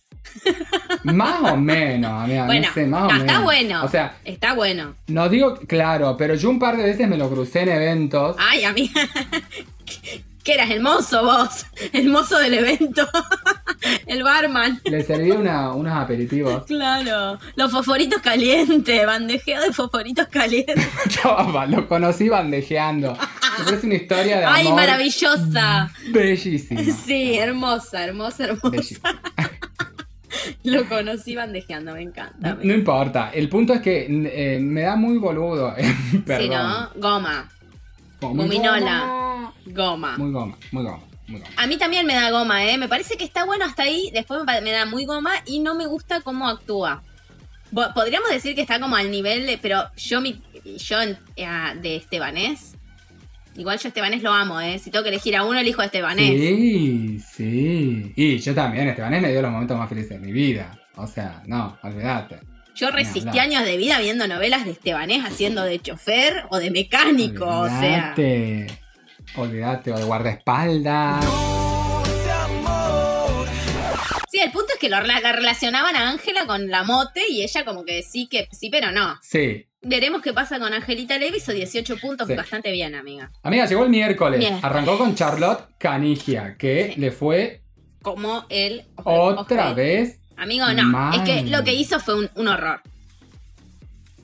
[1.03, 3.27] más o menos, amiga, Bueno, no sé, más o no, menos.
[3.27, 3.83] está bueno.
[3.83, 4.95] O sea, Está bueno.
[5.07, 8.35] no digo claro, pero yo un par de veces me lo crucé en eventos.
[8.39, 9.01] Ay, amiga.
[10.43, 10.69] ¿Qué eras?
[10.71, 11.65] El mozo vos.
[11.93, 13.07] El mozo del evento.
[14.07, 14.79] El barman.
[14.85, 16.63] Le serví una- unos aperitivos.
[16.67, 17.39] Claro.
[17.55, 19.05] Los fosforitos calientes.
[19.05, 20.85] Bandejeo de fosforitos calientes.
[21.09, 23.17] Chava, lo conocí bandejeando.
[23.63, 25.91] Parece una historia de amor Ay, maravillosa.
[26.11, 26.81] bellísima.
[27.05, 28.69] Sí, hermosa, hermosa, hermosa.
[28.69, 29.21] Bellísima.
[30.63, 32.57] Lo conocí bandejeando, me encanta.
[32.61, 35.73] No importa, el punto es que eh, me da muy boludo.
[35.77, 36.43] eh, Perdón.
[36.43, 36.89] Sí, ¿no?
[37.09, 37.49] Goma.
[38.19, 39.22] Gominola.
[39.65, 40.17] Goma.
[40.17, 41.51] Muy goma, muy goma, muy goma.
[41.57, 42.77] A mí también me da goma, ¿eh?
[42.77, 44.09] Me parece que está bueno hasta ahí.
[44.13, 47.03] Después me, da muy goma y no me gusta cómo actúa.
[47.95, 49.57] Podríamos decir que está como al nivel de.
[49.57, 50.41] Pero yo, mi,
[50.77, 51.17] yo eh,
[51.81, 52.75] de Estebanés.
[53.55, 54.79] Igual yo a Estebanés lo amo, ¿eh?
[54.79, 56.29] Si tengo que elegir a uno, elijo a Estebanés.
[56.29, 58.13] Sí, sí.
[58.15, 60.79] Y yo también, Estebanés me dio los momentos más felices de mi vida.
[60.95, 62.39] O sea, no, olvídate.
[62.75, 67.45] Yo resistí años de vida viendo novelas de Estebanés haciendo de chofer o de mecánico.
[67.45, 68.15] O sea.
[69.35, 69.91] Olvídate.
[69.93, 71.25] O de guardaespaldas.
[74.29, 77.43] Sí, el punto es que lo rela- la relacionaban a Ángela con la mote y
[77.43, 79.19] ella como que sí, que sí, pero no.
[79.21, 79.67] Sí.
[79.81, 82.33] Veremos qué pasa con Angelita Levy, hizo 18 puntos, Sí.
[82.35, 83.31] bastante bien, amiga.
[83.43, 84.39] Amiga, llegó el miércoles.
[84.39, 84.63] Miércoles.
[84.63, 86.99] Arrancó con Charlotte Canigia, que Sí.
[87.01, 87.61] le fue
[88.01, 88.85] Como él.
[89.03, 90.19] otra vez.
[90.37, 90.83] Amigo, no.
[90.83, 91.13] mal.
[91.15, 92.81] Es que lo que hizo fue un, un horror.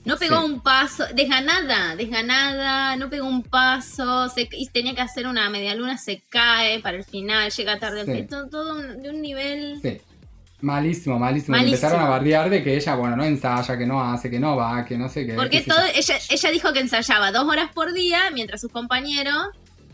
[0.05, 0.45] No pegó Sí.
[0.45, 5.75] un paso, desganada, desganada, no pegó un paso, se, y tenía que hacer una media
[5.75, 8.23] luna, se cae para el final, llega tarde, Sí.
[8.27, 9.79] todo, todo un- de un nivel...
[9.81, 9.99] Sí.
[10.61, 11.55] Malísimo, malísimo.
[11.55, 14.83] Empezaron a bardear de que ella, bueno, no ensaya, que no hace, que no va,
[14.83, 15.33] que no sé qué.
[15.33, 19.47] Porque qué todo, ella, ella dijo que ensayaba dos horas por día, mientras sus compañeros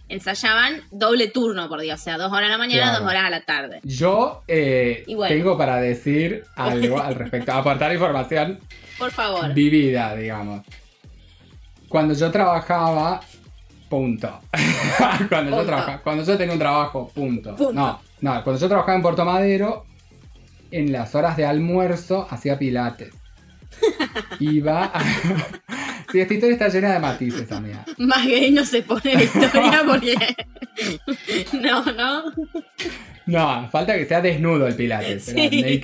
[0.10, 3.00] ensayaban doble turno por día, o sea, dos horas a la mañana, Claro.
[3.02, 3.80] dos horas a la tarde.
[3.84, 5.36] Yo eh, bueno.
[5.36, 8.60] tengo para decir algo al respecto, aportar información
[8.98, 9.54] Por favor.
[9.54, 10.62] vivida, digamos.
[11.90, 13.22] Cuando yo trabajaba,
[13.90, 14.42] punto.
[15.30, 17.56] cuando, Yo trabajaba, cuando yo tenía un trabajo, punto.
[17.56, 17.74] Punto.
[17.74, 19.86] No, no, cuando yo trabajaba en Puerto Madero,
[20.72, 23.14] en las horas de almuerzo hacía pilates.
[24.40, 25.02] Iba a...
[26.12, 27.86] sí, esta historia está llena de matices, amiga.
[27.98, 30.16] Más gay no se pone la historia porque...
[31.54, 32.24] no, no.
[33.28, 35.26] No, falta que sea desnudo el pilates.
[35.26, 35.80] Sí.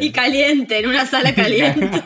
[0.00, 1.90] Y caliente, en una sala caliente.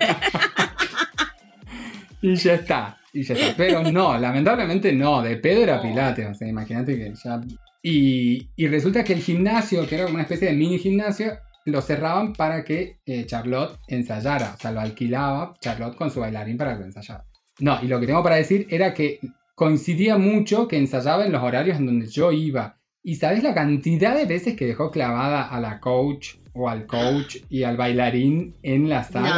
[2.22, 3.54] Y ya está, y ya está.
[3.56, 7.40] Pero no, lamentablemente no, de pedo era Pilates, o sea, imagínate que ya...
[7.82, 11.80] Y, y resulta que el gimnasio, que era como una especie de mini gimnasio, lo
[11.80, 16.76] cerraban para que eh, Charlotte ensayara, o sea, lo alquilaba Charlotte con su bailarín para
[16.76, 17.24] que ensayara.
[17.60, 19.20] No, y lo que tengo para decir era que
[19.54, 22.79] coincidía mucho que ensayaba en los horarios en donde yo iba.
[23.02, 27.36] ¿Y sabes la cantidad de veces que dejó clavada a la coach o al coach
[27.48, 29.34] y al bailarín en la sala?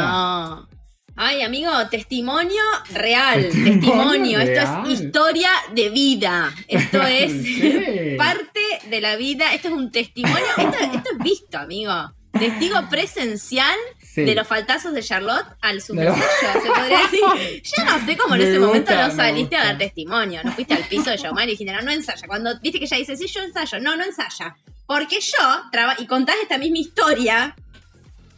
[0.67, 0.69] No.
[1.15, 2.61] Ay, amigo, testimonio
[2.93, 3.43] real.
[3.43, 4.37] Testimonio Testimonio.
[4.39, 4.49] real.
[4.49, 6.51] Esto es historia de vida.
[6.67, 8.15] Esto es Sí.
[8.17, 9.53] parte de la vida.
[9.53, 10.43] Esto es un testimonio.
[10.57, 11.93] Esto, esto es visto, amigo.
[12.37, 13.77] Testigo presencial
[14.13, 14.25] Sí.
[14.25, 17.63] de los faltazos de Charlotte al supersello, se podría decir.
[17.77, 20.41] Yo no sé cómo en Me ese gusta, momento no saliste a dar testimonio.
[20.43, 22.27] No fuiste al piso de Yomar y dijiste, no, no ensaya.
[22.27, 23.79] Cuando viste que ella dice, sí, yo ensayo.
[23.79, 24.55] No, no ensaya.
[24.85, 27.55] Porque yo, traba y contás esta misma historia,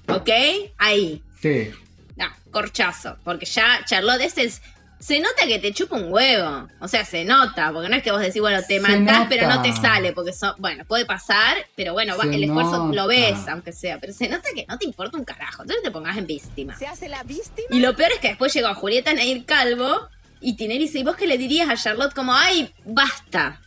[0.07, 0.29] ¿ok?
[0.77, 1.21] Ahí.
[1.41, 1.71] Sí.
[2.15, 3.17] No, corchazo.
[3.25, 4.61] Porque ya Charlotte este es...
[5.05, 6.67] Se nota que te chupa un huevo.
[6.79, 7.71] O sea, se nota.
[7.71, 10.13] Porque no es que vos decís, bueno, te matás, pero no te sale.
[10.13, 12.95] Porque son, bueno, puede pasar, pero bueno, va- el esfuerzo nota.
[12.95, 13.99] lo ves, aunque sea.
[13.99, 15.61] Pero se nota que no te importa un carajo.
[15.61, 16.75] Entonces te pongas en víctima.
[16.75, 17.67] Se hace la víctima.
[17.69, 20.07] Y lo peor es que después llegó Julieta Nair Calvo
[20.41, 22.13] y Tinelli dice, ¿y vos qué le dirías a Charlotte?
[22.15, 23.61] Como, ay, basta.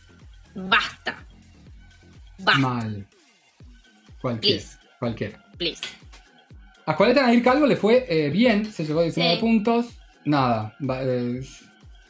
[0.53, 1.25] Basta.
[2.39, 3.07] Basta, Mal.
[4.21, 4.57] Cualquiera.
[4.61, 4.77] Please.
[4.99, 5.45] Cualquiera.
[5.57, 5.81] please.
[6.85, 9.39] A Julieta Nair Calvo le fue eh, bien, se llevó 19 Sí.
[9.39, 9.85] puntos.
[10.29, 10.75] Nada.
[11.01, 11.41] eh,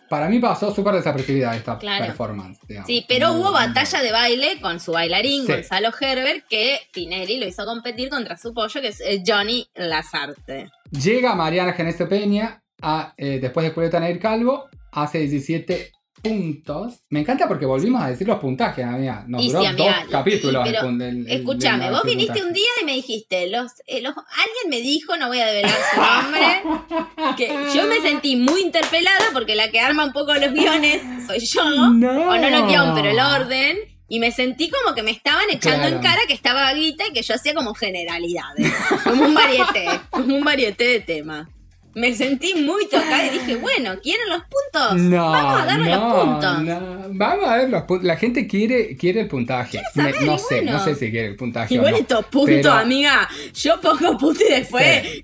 [0.10, 2.06] para mí pasó súper desapercibida esta Claro.
[2.08, 2.60] performance.
[2.68, 2.88] digamos.
[2.88, 5.52] Sí, pero hubo batalla de baile con su bailarín, Sí.
[5.54, 10.70] Gonzalo Herbert, que Tinelli lo hizo competir contra su pollo, que es eh, Johnny Lazarte.
[10.92, 17.00] Llega Mariana Genesio Peña a, eh, después de Julieta Nair Calvo, hace 17 puntos.
[17.10, 19.24] Me encanta porque volvimos a decir los puntajes, amiga.
[19.28, 20.68] Nos Y duró sí, amiga, dos capítulos.
[20.68, 21.56] y- pero el el- el- vos
[22.04, 22.44] viniste puntaje.
[22.44, 25.78] un día y me dijiste, los, eh, los- alguien me dijo, no voy a develar
[25.94, 26.62] su nombre,
[27.38, 31.40] que yo me sentí muy interpelada porque la que arma un poco los guiones soy
[31.40, 32.30] yo, No.
[32.30, 33.78] o no los guion, pero el orden,
[34.12, 37.22] y me sentí como que me estaban echando en cara que estaba vaguita y que
[37.22, 41.48] yo hacía como generalidades, como un varieté, como un varieté de temas.
[41.96, 44.98] Me sentí muy tocada y dije, bueno, ¿quieren los puntos?
[45.02, 46.62] No, Vamos a darle no, los puntos.
[46.64, 47.02] no.
[47.10, 48.06] Vamos a ver los puntos.
[48.06, 49.82] La gente quiere, quiere el puntaje.
[49.94, 50.74] saber, Me- no sé, bueno.
[50.74, 51.88] no sé si quiere el puntaje no.
[51.88, 55.24] estos puntos, Pero- amiga, yo pongo puntos y después Sí.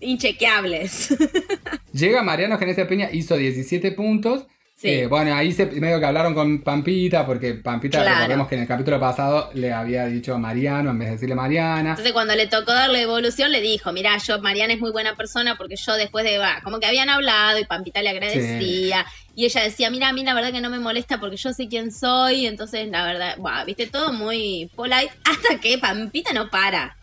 [0.00, 1.14] inchequeables.
[1.92, 4.46] Llega Mariano Genesia Peña, hizo 17 puntos.
[4.80, 4.90] Sí.
[4.90, 8.14] Eh, bueno, ahí se, medio que hablaron con Pampita, porque Pampita, Claro.
[8.14, 11.90] recordemos que en el capítulo pasado le había dicho Mariano en vez de decirle Mariana.
[11.90, 15.56] Entonces cuando le tocó darle devolución le dijo, mira, yo, Mariana es muy buena persona
[15.56, 19.04] porque yo después de, va, como que habían hablado y Pampita le agradecía.
[19.34, 21.66] Y ella decía, mira, a mí la verdad que no me molesta porque yo sé
[21.66, 22.46] quién soy.
[22.46, 25.10] Entonces, la verdad, buah, viste, todo muy polite.
[25.24, 26.97] Hasta que Pampita no para.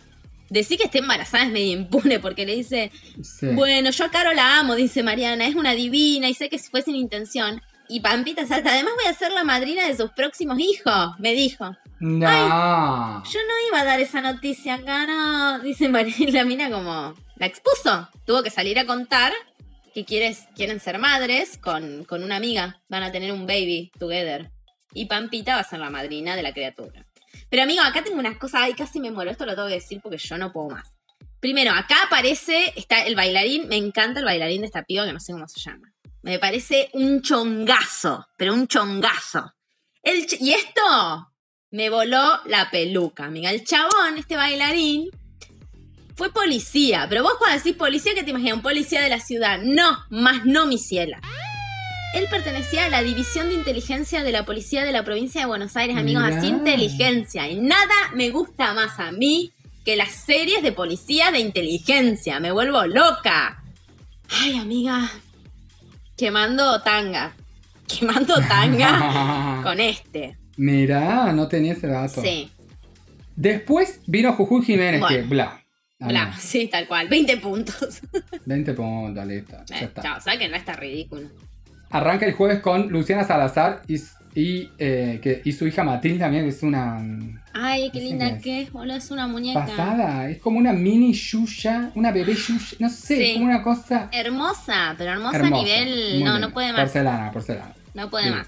[0.50, 3.48] Decir que esté embarazada es medio impune porque le dice, Sí.
[3.48, 6.82] bueno, yo a Caro la amo, dice Mariana, es una divina y sé que fue
[6.82, 7.62] sin intención.
[7.88, 11.76] Y Pampita salta, además voy a ser la madrina de sus próximos hijos, me dijo.
[12.00, 13.24] No.
[13.24, 15.60] Yo no iba a dar esa noticia acá, no.
[15.60, 17.14] Dice María la mina como.
[17.38, 18.10] La expuso.
[18.26, 19.32] Tuvo que salir a contar
[19.94, 22.82] que quieres, quieren ser madres con, con una amiga.
[22.90, 24.52] Van a tener un baby together.
[24.94, 27.06] Y Pampita va a ser la madrina de la criatura.
[27.50, 28.62] Pero amigo, acá tengo unas cosas.
[28.64, 29.32] Ay, casi me muero.
[29.32, 30.94] Esto lo tengo que decir porque yo no puedo más.
[31.40, 33.68] Primero, acá aparece, está el bailarín.
[33.68, 35.94] Me encanta el bailarín de esta piba que no sé cómo se llama.
[36.22, 39.54] Me parece un chongazo, pero un chongazo.
[40.02, 41.32] El y esto
[41.72, 43.52] me voló la peluca, amiga.
[43.52, 45.10] El chabón, este bailarín,
[46.16, 47.06] fue policía.
[47.10, 48.56] Pero vos cuando decís policía, ¿qué te imaginas?
[48.56, 49.60] Un policía de la ciudad.
[49.62, 51.22] No, más no, mi ciela.
[52.16, 55.76] Él pertenecía a la División de Inteligencia de la Policía de la Provincia de Buenos
[55.76, 56.24] Aires, amigos.
[56.24, 56.38] Mirá.
[56.38, 57.50] Así inteligencia.
[57.50, 59.52] Y nada me gusta más a mí
[59.84, 62.40] que las series de policía de inteligencia.
[62.40, 63.62] Me vuelvo loca.
[64.30, 65.12] Ay, amiga.
[66.18, 67.36] Quemando tanga.
[67.88, 70.38] Quemando tanga con este.
[70.58, 72.22] Mirá, no tenía ese dato.
[72.22, 72.50] Sí.
[73.36, 75.16] Después vino Jujuy Jiménez, Bueno.
[75.18, 75.62] que bla.
[76.00, 77.08] Ah, Bla, sí, tal cual.
[77.10, 78.00] 20 puntos.
[78.46, 79.58] 20 puntos, listo.
[79.68, 80.02] Ya Eh, está.
[80.02, 81.30] chao, ¿sabes que no está ridículo?
[81.90, 83.96] Arranca el jueves con Luciana Salazar y,
[84.36, 86.98] y, eh, que, y su hija Matilde también, es una
[87.54, 88.44] Ay, qué No sé linda es.
[88.44, 88.98] que es, boludo.
[88.98, 89.66] Es una muñeca.
[89.66, 90.30] pasada.
[90.30, 92.60] Es como una mini Yuya, una bebé Yuya.
[92.80, 93.34] No sé, Sí.
[93.36, 95.56] como una cosa Hermosa, pero hermosa, hermosa.
[95.56, 96.24] a nivel.
[96.24, 96.82] No, no puede más.
[96.82, 97.74] Porcelana, porcelana.
[97.94, 98.32] No puede Sí.
[98.32, 98.48] más.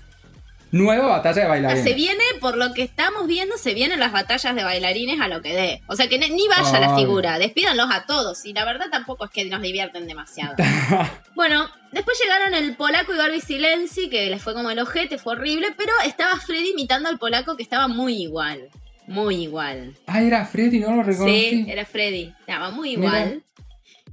[0.72, 1.84] Nueva batalla de bailarines.
[1.84, 5.42] Se viene, por lo que estamos viendo, se vienen las batallas de bailarines a lo
[5.42, 5.82] que dé.
[5.88, 8.46] O sea que ni- vaya la figura, despídanlos a todos.
[8.46, 10.56] Y la verdad tampoco es que nos divierten demasiado.
[11.36, 15.34] bueno, después llegaron el polaco y Barbie Silenzi, que les fue como el ojete, fue
[15.34, 18.70] horrible, pero estaba Freddy imitando al polaco que estaba muy igual.
[19.08, 19.96] Muy igual.
[20.06, 21.50] Ah, era Freddy, no lo reconocí.
[21.50, 22.34] Sí, era Freddy.
[22.42, 23.42] Estaba muy igual.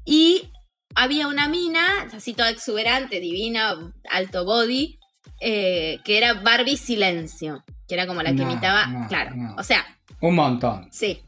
[0.05, 0.51] Y
[0.95, 3.75] había una mina, así toda exuberante, divina,
[4.09, 4.99] alto body,
[5.47, 7.63] eh, que era Barbie Silencio.
[7.87, 8.87] Que era como la que No, imitaba.
[8.87, 9.35] no, claro.
[9.37, 9.55] no.
[9.57, 9.85] O sea,
[10.21, 10.89] Un montón.
[10.91, 11.21] sí.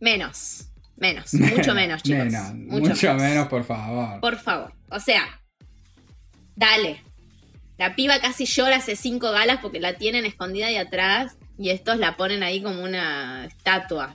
[0.00, 0.66] Menos.
[0.96, 1.34] Menos.
[1.34, 2.24] Mucho menos, chicos.
[2.26, 3.48] Menos, mucho, mucho, menos.
[3.48, 4.20] por favor.
[4.20, 4.72] Por favor.
[4.90, 5.24] O sea,
[6.56, 7.02] dale.
[7.78, 11.98] La piba casi llora hace cinco galas porque la tienen escondida ahí atrás y estos
[11.98, 14.14] la ponen ahí como una estatua.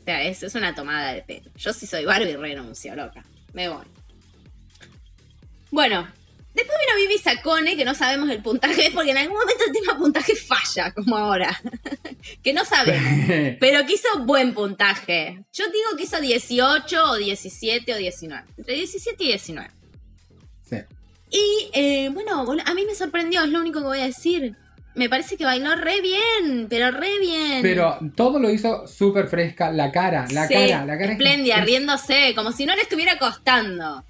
[0.00, 1.50] O sea, es, es una tomada de pelo.
[1.56, 3.24] Yo si soy Barbie renuncio, loca.
[3.52, 3.84] Me voy.
[5.70, 6.06] Bueno,
[6.54, 9.98] después vino Vivi Sacone, que no sabemos el puntaje, porque en algún momento el tema
[9.98, 11.60] puntaje falla, como ahora.
[12.42, 13.56] que no sabemos.
[13.60, 15.42] Pero que hizo buen puntaje.
[15.52, 18.44] Yo digo que hizo 18 o 17 o 19.
[18.58, 19.70] Entre 17 y 19.
[20.68, 20.76] sí.
[21.34, 24.54] Y eh, bueno, a mí me sorprendió, es lo único que voy a decir.
[24.94, 27.62] Me parece que bailó re bien, pero re bien.
[27.62, 29.70] Pero todo lo hizo súper fresca.
[29.72, 31.04] La cara, la Sí, cara, la cara.
[31.06, 34.04] es- Espléndida, es riéndose, como si no le estuviera costando.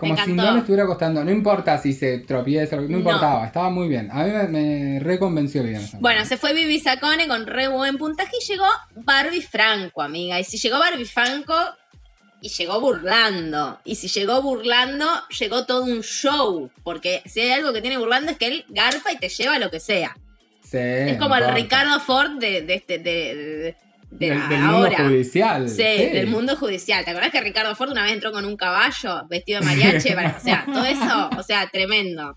[0.00, 1.22] Como si no le estuviera costando.
[1.24, 2.98] No importa si se tropieza, no No.
[2.98, 3.46] importaba.
[3.46, 4.10] Estaba muy bien.
[4.10, 5.80] A mí me, me reconvenció bien.
[6.00, 8.64] Bueno, se fue Vivi Sacone con re buen puntaje y llegó
[8.96, 10.40] Barbie Franco, amiga.
[10.40, 11.54] Y si llegó Barbie Franco,
[12.42, 13.78] y llegó burlando.
[13.84, 15.06] Y si llegó burlando,
[15.38, 16.70] llegó todo un show.
[16.82, 19.70] Porque si hay algo que tiene burlando es que él garpa y te lleva lo
[19.70, 20.16] que sea.
[20.62, 21.52] Sí, es como el.
[21.52, 22.98] Ricardo Ford de, de este.
[22.98, 23.76] De, de-
[24.10, 25.04] de del, del mundo ahora.
[25.04, 25.68] judicial.
[25.68, 27.04] Sí, del mundo judicial.
[27.04, 30.12] ¿Te acordás que Ricardo Ford una vez entró con un caballo vestido de mariachi?
[30.14, 32.34] Para- o sea, todo eso, o sea, tremendo.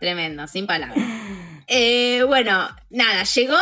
[0.00, 0.98] Tremendo, sin palabras.
[1.68, 3.56] Eh, bueno, nada, llegó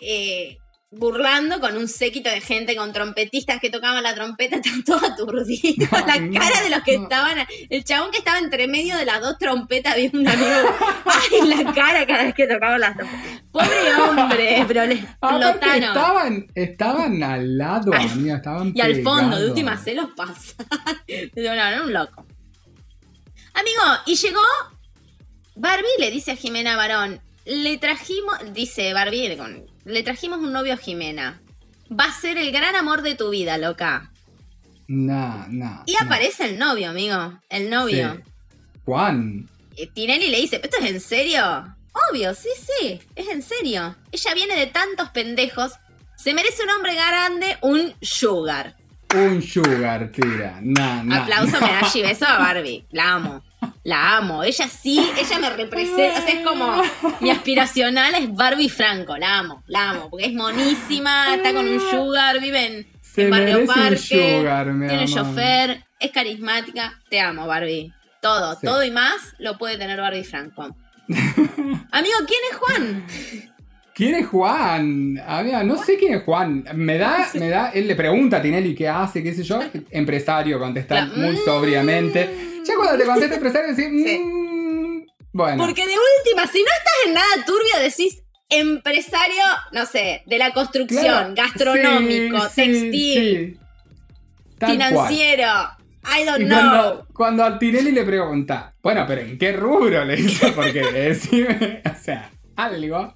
[0.00, 0.56] eh,
[0.94, 5.90] burlando con un séquito de gente, con trompetistas que tocaban la trompeta, estaban todos aturdidos.
[5.90, 7.04] la No, cara de los que no.
[7.04, 7.38] estaban.
[7.70, 10.50] El chabón que estaba entre medio de las dos trompetas, vi un amigo.
[11.06, 13.42] ¡Ay, la cara cada vez que tocaban las trompetas!
[13.50, 15.82] Pobre hombre, pero le Aparte, explotaron.
[15.82, 20.66] estaban, estaban al lado, Ay, amiga, estaban Y al fondo, de última se los pasan.
[21.36, 22.26] no, no, era un loco.
[23.54, 24.40] Amigo, y llegó
[25.56, 30.74] Barbie le dice a Jimena Barón, le trajimos, dice Barbie, con- le trajimos un novio
[30.74, 31.40] a Jimena.
[31.90, 34.10] Va a ser el gran amor de tu vida, loca.
[34.88, 35.82] No, no.
[35.86, 37.38] Y aparece el novio, amigo.
[37.48, 38.14] El novio.
[38.14, 38.32] Sí.
[38.84, 39.48] Juan.
[39.76, 41.42] Eh, Tinelli le dice, ¿esto es en serio?
[42.10, 43.96] Obvio, sí, sí, es en serio.
[44.10, 45.72] Ella viene de tantos pendejos.
[46.16, 48.76] Se merece un hombre grande, un sugar.
[49.14, 50.58] Un sugar, tira.
[50.62, 51.14] No, no.
[51.14, 52.86] Aplauso, medalla y beso a Barbie.
[52.90, 53.42] La amo.
[53.84, 54.42] La amo.
[54.44, 56.20] Ella sí, ella me representa.
[56.20, 56.82] O sea, es como
[57.20, 59.16] mi aspiracional es Barbie Franco.
[59.16, 60.08] La amo, la amo.
[60.10, 63.96] Porque es monísima, está con un sugar, vive en, en Barrio Parque.
[64.38, 65.08] sugar, tiene amor.
[65.08, 67.00] chofer, es carismática.
[67.10, 67.92] Te amo, Barbie.
[68.20, 68.66] Todo, Sí.
[68.66, 70.76] todo y más lo puede tener Barbie Franco.
[71.08, 73.06] Amigo, ¿quién es Juan?
[73.94, 75.14] ¿Quién es Juan?
[75.14, 76.64] No sé quién es Juan.
[76.74, 79.60] Me da, me da, él le pregunta a Tinelli qué hace, qué sé yo.
[79.90, 81.44] Empresario, contesta muy Mm.
[81.44, 82.30] sobriamente.
[82.66, 84.18] Ya cuando te contesta empresario, decís, Sí.
[84.18, 85.02] "Mm,
[85.32, 85.64] bueno.
[85.64, 90.52] Porque de última, si no estás en nada turbio, decís empresario, no sé, de la
[90.52, 92.92] construcción, Claro, gastronómico, sí, textil,
[93.54, 93.58] sí.
[94.58, 94.72] Cual.
[94.72, 95.48] financiero.
[96.04, 96.58] I don't Y know.
[96.58, 100.52] cuando, cuando a Tinelli le pregunta, bueno, pero ¿en qué rubro le dice?
[100.52, 103.14] Porque decime, o sea, algo.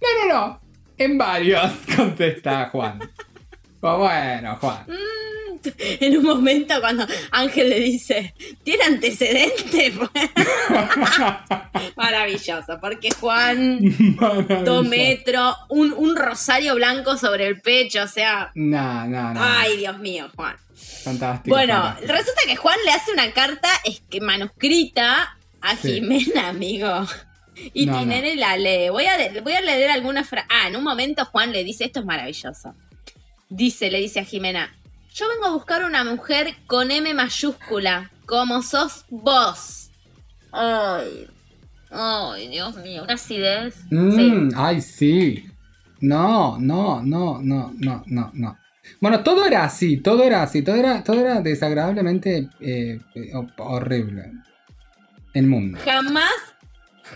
[0.00, 0.60] No, no, no.
[0.98, 2.98] En varios, contesta Juan.
[3.80, 4.86] Pues bueno, Juan.
[5.78, 9.94] En un momento cuando Ángel le dice, ¿tiene antecedentes?
[11.96, 14.82] Maravilloso, porque Juan, dos Maravilloso.
[14.84, 19.40] metros, un, un rosario blanco sobre el pecho, o sea, No, no, no.
[19.42, 20.56] ay Dios mío, Juan.
[21.04, 21.54] fantástico.
[21.56, 22.12] Bueno, fantástico.
[22.12, 25.94] resulta que Juan le hace una carta es que manuscrita a Sí.
[25.94, 27.06] Jimena, amigo.
[27.72, 28.90] Y No, Tinelli la lee.
[28.90, 30.48] Voy a, voy a leer algunas frases.
[30.52, 32.74] Ah, en un momento Juan le dice, esto es maravilloso.
[33.48, 34.74] Dice, le dice a Jimena,
[35.14, 39.90] yo vengo a buscar una mujer con M mayúscula, como sos vos.
[40.52, 41.26] Ay,
[41.90, 43.74] ay, Dios mío, una acidez.
[43.88, 43.94] Sí.
[43.94, 45.46] Mm, Ay, sí.
[46.00, 48.58] No, no, no, no, no, no, no.
[49.00, 54.32] Bueno, todo era así, todo era así, todo era, todo era desagradablemente eh, eh, horrible.
[55.32, 55.78] El mundo.
[55.84, 56.30] Jamás,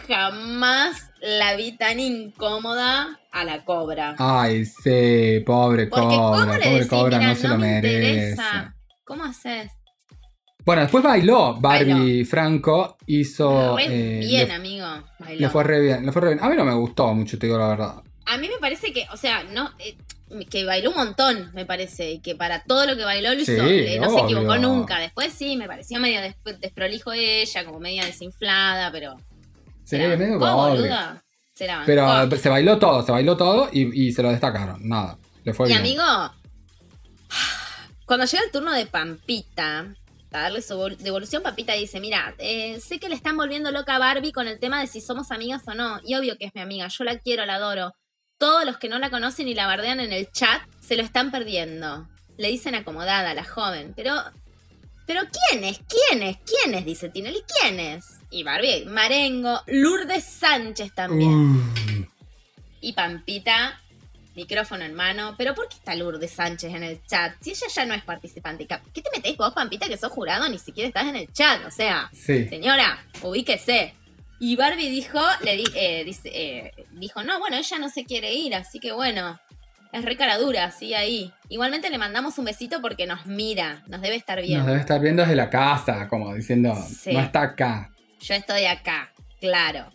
[0.09, 4.15] jamás la vi tan incómoda a la cobra.
[4.19, 7.67] Ay, sí, pobre Porque ¿cómo cobra, le pobre decís, cobra, mira, no se lo me
[7.81, 7.95] merece.
[8.11, 8.75] interesa?
[9.05, 9.73] ¿Cómo haces?
[10.65, 12.27] Bueno, después bailó Barbie Bailó.
[12.27, 13.77] Franco, hizo.
[13.77, 14.87] Re eh, bien, le, amigo.
[15.19, 15.41] bailó.
[15.41, 16.45] le fue re bien, le fue re bien.
[16.45, 18.03] A mí no me gustó mucho, te digo la verdad.
[18.27, 19.97] A mí me parece que, o sea, no eh,
[20.49, 23.53] que bailó un montón, me parece, y que para todo lo que bailó lo hizo,
[23.53, 24.99] eh, no se equivocó nunca.
[25.01, 29.17] Después sí, me pareció medio des- desprolijo ella, como media desinflada, pero...
[29.91, 30.81] Sí, se la medio bancó, pobre.
[30.81, 31.23] boluda.
[31.55, 34.89] Se la Pero se bailó todo, se bailó todo y, y se lo destacaron.
[34.89, 35.81] Nada, le fue Y bien.
[35.81, 36.05] amigo,
[38.07, 39.95] cuando llega el turno de Pampita,
[40.33, 43.97] a darle su vol- devolución, Pampita dice, mira, eh, sé que le están volviendo loca
[43.97, 46.01] a Barbie con el tema de si somos amigas o no.
[46.05, 47.95] Y obvio que es mi amiga, yo la quiero, la adoro.
[48.39, 51.31] Todos los que no la conocen y la bardean en el chat se lo están
[51.31, 52.09] perdiendo.
[52.39, 53.93] Le dicen acomodada, la joven.
[53.95, 54.15] Pero,
[55.11, 55.81] pero ¿quién es?
[55.89, 56.37] ¿Quién es?
[56.47, 56.85] ¿Quién es?
[56.85, 58.05] Dice Tinelli, ¿quién es?
[58.31, 61.33] Y Barbie, Marengo, Lourdes Sánchez también.
[61.33, 62.07] Uh,
[62.81, 63.81] Y Pampita,
[64.37, 65.35] micrófono en mano.
[65.37, 67.35] Pero ¿por qué está Lourdes Sánchez en el chat?
[67.41, 68.69] Si ella ya no es participante.
[68.95, 70.49] ¿Qué te metés vos, Pampita, que sos jurado?
[70.49, 71.67] Ni siquiera estás en el chat.
[71.67, 72.49] O sea, sí.
[72.49, 73.93] señora, ubíquese.
[74.39, 78.33] Y Barbie dijo, le di- eh, dice, eh, dijo, no, bueno, ella no se quiere
[78.33, 79.39] ir, así que bueno,
[79.93, 81.33] es re cara dura, sí, ahí.
[81.49, 84.59] Igualmente le mandamos un besito porque nos mira, nos debe estar bien.
[84.59, 87.13] Nos debe estar viendo desde la casa, como diciendo, Sí.
[87.13, 87.91] no está acá.
[88.21, 89.93] Yo estoy acá, claro.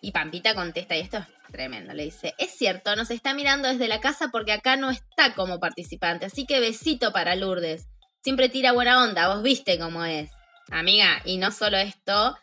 [0.00, 3.88] Y Pampita contesta, y esto es tremendo, le dice, es cierto, nos está mirando desde
[3.88, 7.86] la casa porque acá no está como participante, así que besito para Lourdes.
[8.22, 10.30] Siempre tira buena onda, vos viste cómo es.
[10.70, 12.36] Amiga, y no solo esto,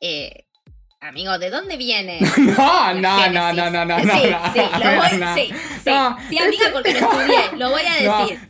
[0.00, 0.44] eh,
[1.00, 2.20] amigo, ¿de dónde viene?
[2.38, 3.56] No, no, no, génesis?
[3.56, 4.52] no, no, no, Sí, no.
[4.52, 5.34] sí, lo voy, no.
[5.34, 5.52] sí,
[5.84, 8.18] sí, No, sí, amiga, este- porque lo estudié, lo voy a No.
[8.26, 8.48] decir.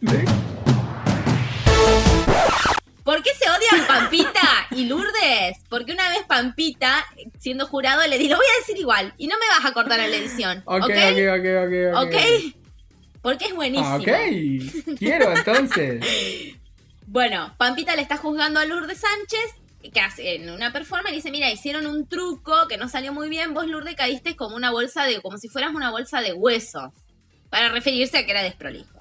[3.05, 5.57] ¿Por qué se odian Pampita y Lourdes?
[5.70, 7.07] Porque una vez Pampita,
[7.38, 9.99] siendo jurado, le di, lo voy a decir igual, y no me vas a cortar
[10.01, 10.90] en la edición, Ok, ¿ok?
[10.90, 10.94] ok,
[11.38, 12.14] ok, ok, ok.
[12.14, 12.55] ¿Ok?
[13.22, 13.96] Porque es buenísimo.
[13.96, 14.09] Ok,
[14.99, 16.05] quiero entonces.
[17.11, 19.55] Bueno, Pampita le está juzgando a Lourdes Sánchez
[19.93, 23.28] que hace en una performance y dice, mira, hicieron un truco que no salió muy
[23.28, 26.91] bien, vos Lourdes caíste como una bolsa de, como si fueras una bolsa de huesos,
[27.51, 28.99] para referirse a que era desprolijo.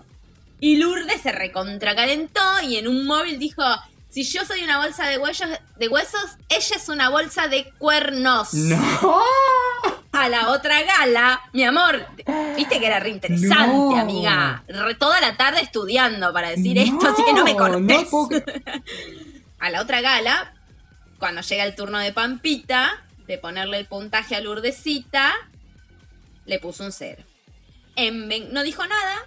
[0.59, 3.61] Y Lourdes se recontracalentó y en un móvil dijo,
[4.09, 8.53] si yo soy una bolsa de huesos, de huesos, ella es una bolsa de cuernos.
[8.53, 9.21] ¡No!
[10.13, 12.07] A la otra gala, mi amor,
[12.55, 13.95] viste que era re interesante, No.
[13.99, 14.63] amiga.
[14.67, 17.81] Re- toda la tarde estudiando para decir esto, así que no me cortes.
[18.11, 18.29] no
[19.59, 20.53] a la otra gala,
[21.19, 25.33] cuando llega el turno de Pampita, de ponerle el puntaje a Lourdesita,
[26.45, 27.23] le puso un cero.
[27.95, 29.25] En no dijo nada.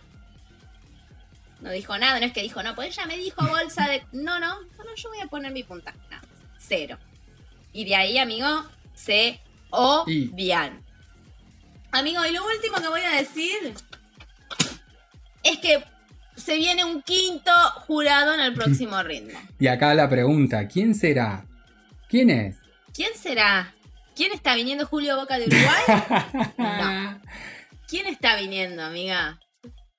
[1.60, 4.02] No dijo nada, no es que dijo, no, pues ella me dijo bolsa de.
[4.12, 5.98] No, no, no, no, yo voy a poner mi puntaje.
[6.58, 6.98] Cero.
[7.72, 8.64] Y de ahí, amigo,
[8.94, 10.82] se odian.
[11.92, 13.74] Amigo, y lo último que voy a decir
[15.42, 15.82] es que
[16.36, 17.52] se viene un quinto
[17.86, 19.38] jurado en el próximo ritmo.
[19.58, 21.44] Y acá la pregunta, ¿quién será?
[22.10, 22.56] ¿Quién es?
[22.92, 23.72] ¿Quién será?
[24.16, 26.54] ¿Quién está viniendo Julio Boca de Uruguay?
[26.58, 27.20] No.
[27.86, 29.38] ¿Quién está viniendo, amiga?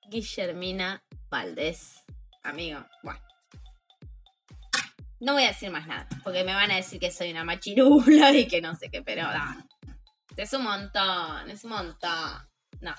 [0.10, 2.04] Guillermina Valdés.
[2.44, 3.22] Amigo, bueno.
[5.22, 8.34] No voy a decir más nada, porque me van a decir que soy una machirula
[8.34, 9.66] y que no sé qué, pero no.
[10.36, 12.50] Es un montón, es un montón.
[12.82, 12.94] No.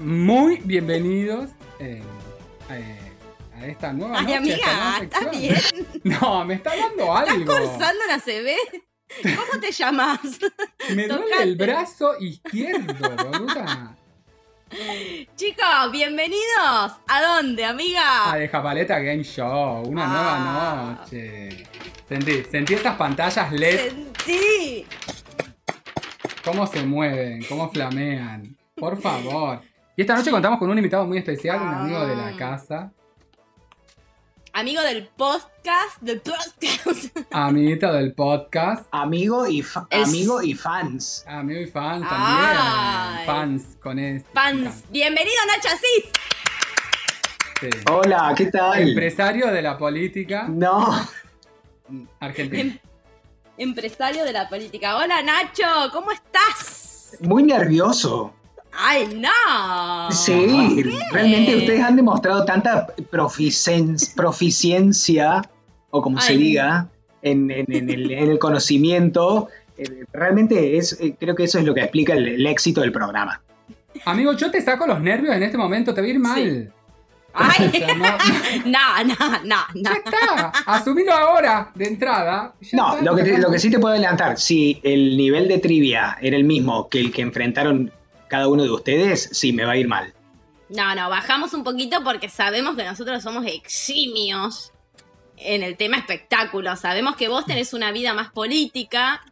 [0.00, 2.02] Muy bienvenidos eh,
[2.70, 3.01] eh,
[3.66, 5.54] esta nueva Ay, noche, amiga, ¿estás bien?
[6.04, 7.46] No, me está dando ¿Estás algo.
[7.52, 9.36] cursando una CB?
[9.36, 10.20] ¿Cómo te llamas?
[10.94, 13.96] Me duele el brazo izquierdo, boluda.
[15.36, 16.92] Chicos, bienvenidos.
[17.06, 18.32] ¿A dónde, amiga?
[18.32, 20.08] A de Japaleta Game Show, una Ah.
[20.08, 21.66] nueva noche.
[22.08, 24.86] Sentí, sentí estas pantallas LED, Sentí.
[26.44, 28.56] cómo se mueven, cómo flamean.
[28.74, 29.60] Por favor.
[29.94, 32.36] Y esta noche contamos con un invitado muy especial, un amigo de la Ah.
[32.38, 32.92] casa,
[34.54, 37.16] Amigo del podcast, del podcast.
[37.30, 41.24] amiguito del podcast, Amigo y, fa- Es- amigo y fans.
[41.26, 42.08] amigo y fan Ay.
[42.10, 43.26] también.
[43.26, 44.30] Fans con este.
[44.34, 44.84] Fans.
[44.90, 46.10] Bienvenido, Nacho Asís.
[47.60, 47.68] Sí.
[47.90, 48.88] Hola, ¿qué tal?
[48.88, 51.08] Empresario de la política No,
[52.20, 52.60] argentina.
[52.62, 52.78] Em-
[53.56, 54.96] Empresario de la política.
[54.96, 55.62] Hola, Nacho.
[55.92, 57.16] ¿Cómo estás?
[57.20, 58.34] muy nervioso.
[58.74, 60.10] ¡Ay, no!
[60.10, 65.42] Sí, realmente ustedes han demostrado tanta proficien- proficiencia,
[65.90, 66.38] o como se Ay.
[66.38, 66.88] diga,
[67.22, 69.48] en, en- en el, en el conocimiento.
[69.78, 72.92] Eh, Realmente es, eh, creo que eso es lo que explica el, el éxito del
[72.92, 73.40] programa.
[74.06, 76.72] Amigo, yo te saco los nervios en este momento, te va a ir mal.
[77.34, 77.66] ¡Ay!
[77.74, 78.04] O sea, no,
[78.66, 79.14] No, no,
[79.44, 79.82] no, no.
[79.82, 80.48] ya está.
[80.66, 82.54] Asumilo ahora, de entrada.
[82.60, 85.48] Ya No, está, lo que, te- lo que sí te puedo adelantar, si el nivel
[85.48, 87.90] de trivia era el mismo que el que enfrentaron
[88.32, 90.14] cada uno de ustedes, sí, me va a ir mal.
[90.70, 94.72] No, no, bajamos un poquito porque sabemos que nosotros somos eximios
[95.36, 96.74] en el tema espectáculo.
[96.76, 99.22] Sabemos que vos tenés una vida más política,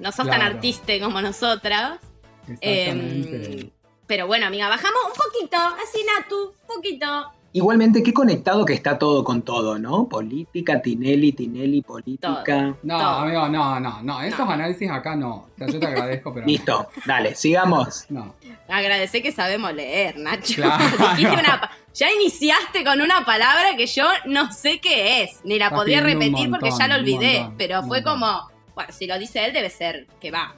[0.00, 2.00] no sos tan artista como nosotras.
[2.48, 3.60] Exactamente.
[3.60, 3.70] Em,
[4.08, 7.30] pero bueno, amiga, bajamos un poquito, así Natu, un poquito.
[7.56, 10.08] Igualmente, qué conectado que está todo con todo, ¿no?
[10.08, 12.74] Política, Tinelli, Tinelli, política.
[12.82, 13.08] no, todo.
[13.20, 14.20] amigo, no, no, no.
[14.22, 14.50] Esos No.
[14.50, 15.34] análisis acá no.
[15.34, 16.46] O sea, yo te agradezco, pero.
[16.48, 18.06] Listo, dale, sigamos.
[18.08, 18.34] No.
[18.68, 20.54] Agradecer que sabemos leer, Nacho.
[20.56, 20.84] Claro.
[21.32, 25.76] Una ya iniciaste con una palabra que yo no sé qué es, ni la Está
[25.76, 28.14] podría repetir porque ya lo un olvidé, montón, pero fue montón.
[28.20, 30.56] como, bueno, si lo dice él debe ser que va.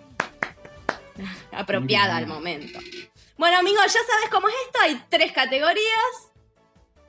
[1.52, 2.78] Apropiada al momento.
[3.36, 6.30] Bueno, amigo, ya sabes cómo es esto, hay tres categorías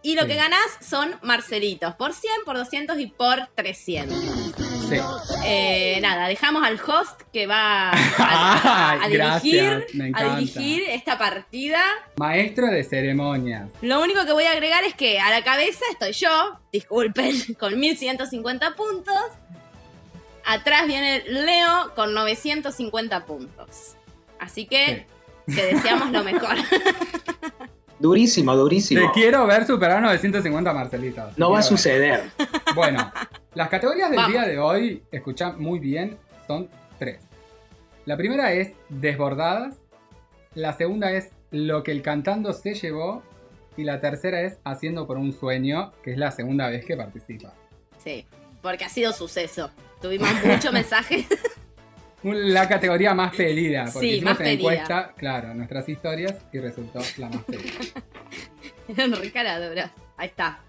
[0.07, 0.29] y lo Sí.
[0.29, 4.17] que ganás son Marcelitos, por 100, por 200 y por 300.
[4.87, 4.95] Sí.
[5.43, 11.81] Eh, nada, dejamos al host que va a, dirigir esta partida.
[12.15, 13.69] Maestro de ceremonias.
[13.81, 17.77] Lo único que voy a agregar es que a la cabeza estoy yo, disculpen, con
[17.77, 19.13] 1150 puntos.
[20.45, 23.97] Atrás viene Leo con 950 puntos.
[24.39, 25.05] Así que
[25.47, 26.55] te deseamos lo mejor.
[27.99, 29.01] Durísimo, durísimo.
[29.01, 31.33] Te quiero ver superar 950 Marcelitos.
[31.35, 31.63] Te No va a ver.
[31.67, 32.23] suceder.
[32.75, 33.11] Bueno,
[33.55, 34.31] las categorías del Vamos.
[34.33, 36.69] día de hoy, escucha muy bien, son
[36.99, 37.21] tres.
[38.05, 39.75] La primera es desbordadas,
[40.53, 43.23] la segunda es lo que el cantando se llevó
[43.75, 47.53] y la tercera es haciendo por un sueño, que es la segunda vez que participa.
[48.03, 48.25] Sí,
[48.61, 49.71] porque ha sido suceso.
[50.01, 51.25] Tuvimos muchos mensajes.
[52.33, 54.53] La categoría más pedida, porque Sí, hicimos más una pedida.
[54.73, 57.73] encuesta, claro, nuestras historias y resultó la más pedida.
[58.97, 59.91] Enrique Aradora.
[60.17, 60.59] Ahí está.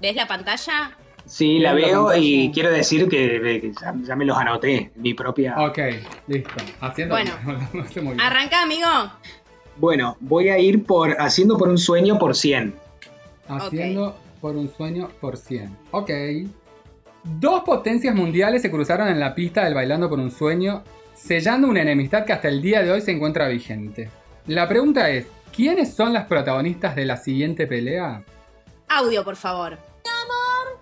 [0.00, 0.96] ¿Ves la pantalla?
[1.26, 2.24] Sí, la veo pantalla.
[2.24, 4.90] y quiero decir que, que ya, ya me los anoté.
[4.96, 5.54] Mi propia.
[5.58, 5.78] Ok,
[6.26, 6.50] listo.
[6.80, 7.32] Haciendo Bueno.
[7.44, 8.20] muy bien.
[8.20, 8.88] Arranca, amigo.
[9.76, 12.74] Bueno, voy a ir por haciendo por un sueño por 100.
[13.48, 15.76] haciendo por un sueño por 100.
[15.90, 16.10] Ok.
[17.24, 20.82] Dos potencias mundiales se cruzaron en la pista del Bailando por un sueño,
[21.18, 24.10] sellando una enemistad que hasta el día de hoy se encuentra vigente.
[24.46, 28.22] La pregunta es, ¿quiénes son las protagonistas de la siguiente pelea?
[28.88, 29.78] Audio, por favor.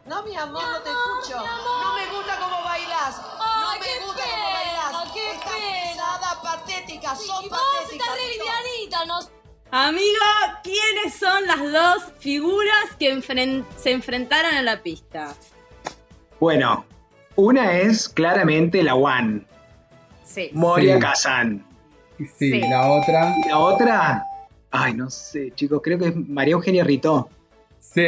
[0.08, 1.36] No, mi amor, no te escucho.
[1.44, 3.16] No me gusta cómo bailas.
[3.16, 4.36] No me gusta pena,
[4.92, 5.12] cómo bailas.
[5.12, 5.52] qué Estás
[5.90, 8.04] pesada, patética, sos Y vos patética.
[8.04, 9.18] estás re sos- livianita, no
[9.72, 10.24] Amigo,
[10.62, 15.34] ¿quiénes son las dos figuras que enfren- se enfrentaron en la pista?
[16.38, 16.84] Bueno,
[17.34, 19.44] una es claramente la One,
[20.26, 20.50] Sí.
[20.52, 21.00] Moria Sí.
[21.00, 21.64] Kazan.
[22.18, 22.60] Sí, Sí.
[22.68, 23.34] la otra.
[23.44, 24.24] Y la otra,
[24.70, 27.28] ay, no sé, chicos, creo que es María Eugenia Ritó.
[27.80, 28.04] Sí.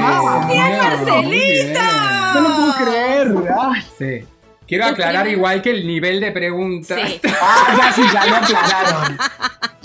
[0.00, 0.46] ¡Ah!
[0.48, 1.72] Bien, muy bien.
[1.72, 3.34] No lo puedo creer.
[3.58, 3.82] Ay.
[3.98, 4.26] Sí.
[4.68, 7.00] Quiero aclarar igual que el nivel de preguntas.
[7.04, 7.20] Sí.
[7.42, 9.18] Ah, ya sí, ya lo aclararon.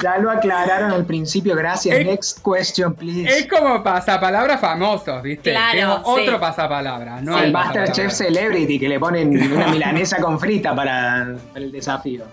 [0.06, 1.98] Ya lo aclararon al principio, gracias.
[1.98, 3.28] Es- Next question, please.
[3.40, 5.50] Es como pasapalabras famosos, ¿viste?
[5.50, 6.40] Claro, es otro sí.
[6.40, 7.36] pasapalabras, ¿no?
[7.40, 8.12] el hay Masterchef.
[8.12, 12.24] Celebrity que le ponen una milanesa con frita para, para el desafío.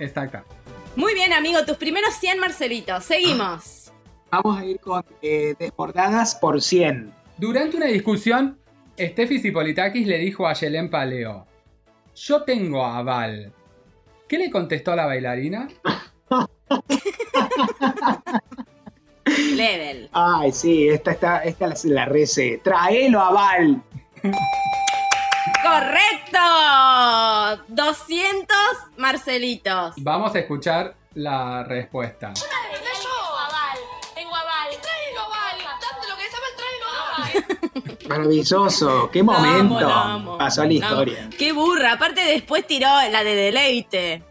[0.00, 0.40] Exacto.
[0.96, 3.04] Muy bien, amigo, tus primeros 100 Marcelitos.
[3.04, 3.92] Seguimos.
[4.32, 7.12] Vamos a ir con eh, desbordadas por 100.
[7.36, 8.58] Durante una discusión,
[8.98, 11.46] Steffi Zipolitakis le dijo a Yelén Paleo:
[12.16, 13.52] Yo tengo aval.
[14.26, 15.68] ¿Qué le contestó a la bailarina?
[19.54, 20.08] Level.
[20.12, 22.60] Ay, sí, esta, esta, esta la, la recé.
[22.62, 23.82] Traelo a Val.
[25.62, 26.38] ¡Correcto!
[27.68, 28.56] 200
[28.96, 29.94] Marcelitos.
[29.98, 32.32] Vamos a escuchar la respuesta.
[38.08, 39.10] Maravilloso.
[39.12, 40.36] Qué momento.
[40.38, 41.30] Pasó a la historia.
[41.38, 41.92] Qué burra.
[41.92, 44.24] Aparte después tiró la de Deleite.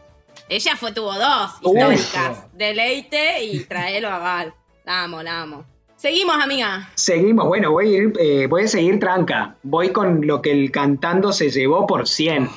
[0.49, 1.75] Ella fue, tuvo dos Uf.
[1.75, 2.47] históricas.
[2.53, 4.53] Deleite y Traelo a Val.
[4.83, 5.65] La amo, la amo.
[5.95, 6.89] Seguimos, amiga.
[6.95, 9.57] Seguimos, bueno, voy a, ir, eh, voy a seguir tranca.
[9.61, 12.49] Voy con lo que el cantando se llevó por 100.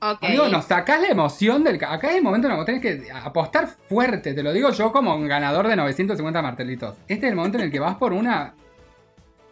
[0.00, 0.22] Ok.
[0.22, 1.82] Amigo, nos sacás la emoción del.
[1.82, 4.92] Acá es el momento en el que tenés que apostar fuerte, te lo digo yo
[4.92, 6.96] como un ganador de 950 martelitos.
[7.08, 8.54] Este es el momento en el que vas por una.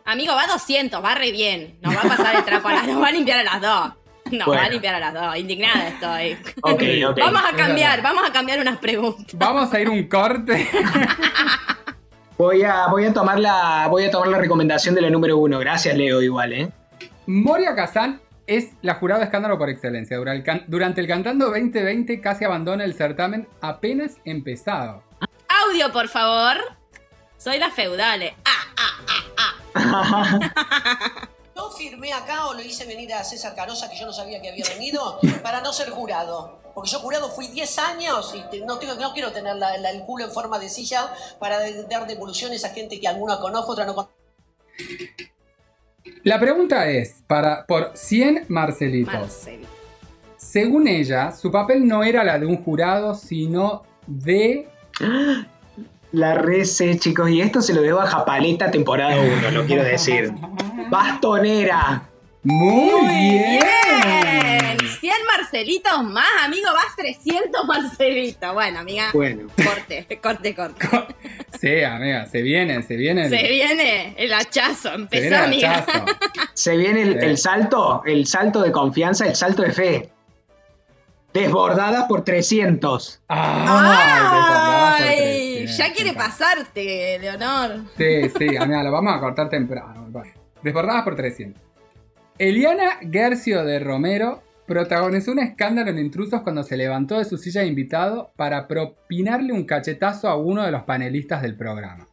[0.05, 1.78] Amigo, va 200, va re bien.
[1.82, 4.00] Nos va a pasar el trapo a las Nos va a limpiar a las dos.
[4.39, 4.61] Nos Bueno.
[4.62, 5.37] va a limpiar a las dos.
[5.37, 6.37] Indignada estoy.
[6.62, 7.18] Ok, ok.
[7.18, 9.26] Vamos a cambiar, vamos a cambiar unas preguntas.
[9.35, 10.68] Vamos a ir un corte.
[12.39, 15.59] Voy a, voy a tomar la, voy a tomar la recomendación de la número uno.
[15.59, 16.70] Gracias, Leo, igual, ¿eh?
[17.26, 20.16] Moria Kazan es la jurada de escándalo por excelencia.
[20.66, 25.03] Durante el Cantando 2020 casi abandona el certamen apenas empezado.
[25.68, 26.57] Audio, por favor.
[27.37, 28.35] Soy la feudale.
[29.74, 31.26] Ah,
[31.71, 34.49] Yo firmé acá o lo hice venir a César Carosa, que yo no sabía que
[34.51, 36.59] había venido, para no ser jurado.
[36.75, 39.91] Porque yo jurado fui 10 años y te- no, tengo, no quiero tener la- la-
[39.91, 43.73] el culo en forma de silla para de- dar devoluciones a gente que alguna conozco,
[43.73, 44.14] otra no conozco.
[46.25, 49.12] La pregunta es, para, por 100 Marcelitos.
[49.14, 49.66] Marcel.
[50.37, 54.68] Según ella, su papel no era la de un jurado, sino de...
[56.12, 60.33] La recé, chicos, y esto se lo debo a Japaleta temporada 1, lo quiero decir.
[60.91, 62.03] Bastonera.
[62.43, 63.61] Muy, bien.
[63.61, 64.78] Bien.
[65.01, 66.68] 100 Marcelitos más, amigo.
[66.72, 68.55] Vas 300 Marcelitos.
[68.55, 69.11] Bueno, amiga.
[69.12, 70.86] Bueno, Corte, corte, corte.
[71.61, 73.24] Sí, amiga, se viene, se viene.
[73.26, 74.88] el- Se viene el hachazo.
[74.88, 75.78] se Empezó, viene el amiga.
[75.78, 76.05] hachazo.
[76.55, 80.12] se viene el, salto, el salto de confianza, el salto de fe.
[81.34, 83.20] Desbordadas por 300.
[83.28, 86.16] Ay, Ay, desbordada por ya quiere 300.
[86.16, 87.80] pasarte, Leonor.
[87.97, 90.09] Sí, sí, amiga, lo vamos a cortar temprano.
[90.63, 91.63] Desbordadas por 300.
[92.39, 97.63] Eliana Gercio de Romero protagonizó un escándalo en intrusos cuando se levantó de su silla
[97.63, 102.09] de invitado para propinarle un cachetazo a uno de los panelistas del programa.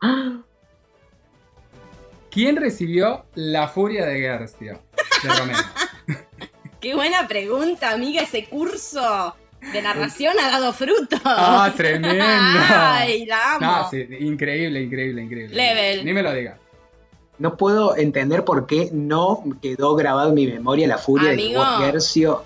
[2.31, 4.81] ¿Quién recibió la furia de Gercio
[5.23, 5.59] de Romero?
[6.81, 8.21] Qué buena pregunta, amiga.
[8.21, 9.35] Ese curso
[9.71, 11.17] de narración ha dado fruto.
[11.25, 12.09] ¡Ah, tremendo!
[12.69, 13.65] Ay, la amo.
[13.65, 15.55] No, sí, increíble, increíble, increíble.
[15.55, 16.05] Level.
[16.05, 16.59] Ni me lo digas.
[17.39, 21.63] No puedo entender por qué no quedó grabado en mi memoria la furia Amigo.
[21.63, 22.43] de Gercio.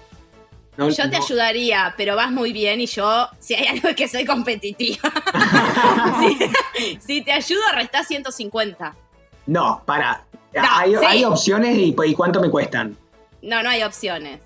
[0.77, 1.23] No, Yo te no.
[1.23, 5.11] ayudaría, pero vas muy bien y yo, si hay algo es que soy competitiva.
[6.77, 8.95] si, si te ayudo, restás 150.
[9.47, 10.25] No, para.
[10.53, 11.05] No, hay, sí.
[11.05, 12.97] hay opciones y, y cuánto me cuestan.
[13.41, 14.41] No, no hay opciones.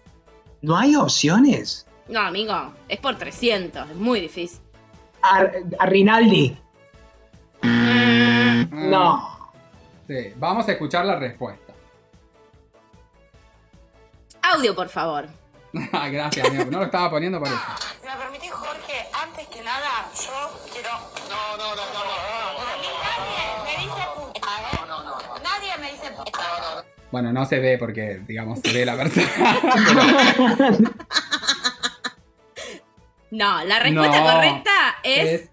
[0.61, 1.85] ¿No hay opciones?
[2.07, 4.59] No, amigo, es por 300, es muy difícil.
[5.21, 5.43] A,
[5.79, 6.55] a Rinaldi.
[7.61, 8.89] Mm.
[8.89, 9.34] No.
[10.07, 11.73] Sí, vamos a escuchar la respuesta.
[14.41, 15.27] Audio, por favor.
[15.91, 16.65] Ah, Gracias, amigo.
[16.71, 17.57] No lo estaba poniendo por eso.
[18.01, 20.89] Si me permitís, Jorge, antes que nada, yo quiero.
[21.29, 22.61] No, no, no, no, no.
[22.61, 24.79] A mí nadie me dice puta, ¿eh?
[24.87, 25.19] No, no, no.
[25.19, 26.95] se puede.
[27.11, 29.27] Bueno, no se ve porque, digamos, se ve la persona.
[33.31, 34.71] No, la respuesta No, correcta
[35.03, 35.49] es,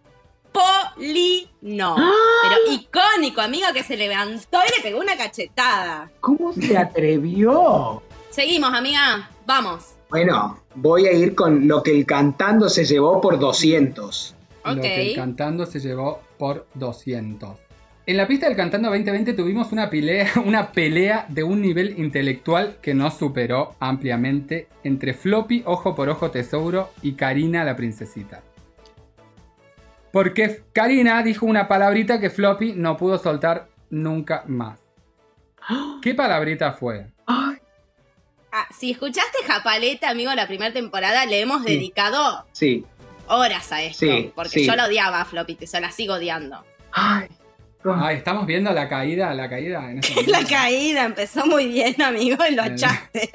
[0.53, 1.97] Polino.
[1.97, 6.11] Pero icónico, amigo, que se levantó y le pegó una cachetada.
[6.21, 8.03] ¿Cómo se atrevió?
[8.31, 9.31] Seguimos, amiga.
[9.47, 9.95] Vamos.
[10.11, 14.35] Bueno, voy a ir con lo que el cantando se llevó por 200.
[14.65, 17.57] Lo que el cantando se llevó por 200.
[18.05, 22.79] En la pista del Cantando 2020 tuvimos una pelea, una pelea de un nivel intelectual
[22.83, 28.43] que nos superó ampliamente entre Floppy, Ojo por Ojo Tesouro y Karina la Princesita.
[30.13, 34.79] Porque Karina dijo una palabrita que Floppy no pudo soltar nunca más.
[36.03, 37.07] ¿Qué palabrita fue?
[37.27, 37.57] Ay,
[38.55, 41.75] Ah, si escuchaste Japaleta, amigo, la primera temporada, le hemos Sí.
[41.75, 42.85] dedicado sí.
[43.27, 44.05] horas a esto.
[44.35, 44.67] Porque sí.
[44.67, 46.63] yo lo odiaba a Floppy, te la sigo odiando.
[46.93, 47.29] Ay.
[47.85, 52.45] Ah, estamos viendo la caída, la caída en este La caída empezó muy bien, amigo,
[52.49, 53.31] y lo echaste.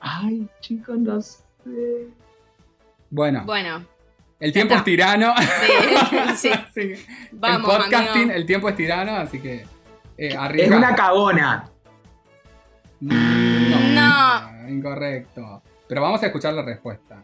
[0.00, 2.08] Ay, chicos, no sé.
[3.10, 3.86] Bueno, bueno,
[4.44, 5.34] el tiempo es tirano.
[6.36, 6.94] sí, sí.
[7.32, 8.32] Vamos, en podcasting amigo.
[8.36, 9.64] el tiempo es tirano, así que eh,
[10.16, 10.76] Es arriesga.
[10.76, 11.64] una cagona.
[13.00, 14.68] Mm, No.
[14.68, 15.62] Incorrecto.
[15.88, 17.22] Pero vamos a escuchar la respuesta.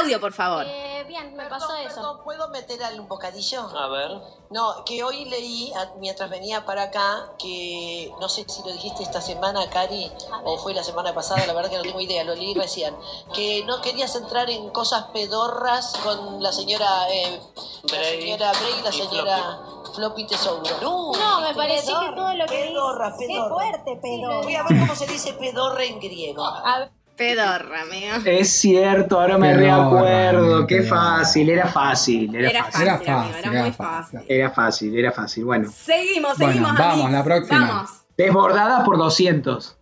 [0.00, 0.64] Audio, por favor.
[0.68, 1.94] Eh, bien, me Perdón, pasó eso.
[1.94, 3.62] perdón, ¿Puedo meter al- un bocadillo?
[3.78, 4.10] A ver.
[4.50, 9.20] No, que hoy leí mientras venía para acá que no sé si lo dijiste esta
[9.20, 10.10] semana, Cari,
[10.44, 12.94] o fue la semana pasada, la verdad que no tengo idea, lo leí recién.
[13.32, 17.40] Que no querías entrar en cosas pedorras con la señora eh,
[17.84, 19.60] la Bray señora Bray y la y señora
[19.94, 20.62] Floppy Tesouro.
[20.82, 23.48] No, No, me pareció que todo lo que pedorra, dice- pedorra.
[23.48, 24.42] Qué fuerte, pedorra.
[24.42, 26.44] Voy a ver cómo se dice pedorra en griego.
[26.44, 28.14] A ver, Pedorra, amigo.
[28.26, 30.66] Es cierto, ahora me Pedorra, reacuerdo.
[30.66, 31.16] Qué pedorra.
[31.18, 32.82] fácil, era fácil, era, Era fácil.
[32.82, 34.18] Era Fácil, amigo, fácil, era era muy fácil.
[34.18, 34.20] fácil.
[34.36, 35.44] Era fácil, era fácil.
[35.44, 37.10] Bueno, Seguimos, Bueno, seguimos, vamos, amigos.
[37.12, 37.58] la próxima.
[37.68, 37.90] Vamos.
[38.16, 39.78] desbordada por 200.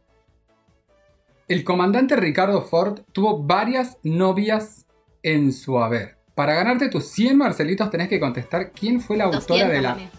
[1.49, 4.87] El comandante Ricardo Ford tuvo varias novias
[5.23, 6.17] en su haber.
[6.35, 9.91] Para ganarte tus 100 Marcelitos tenés que contestar quién fue la autora 200, de la...
[9.93, 10.11] amigo.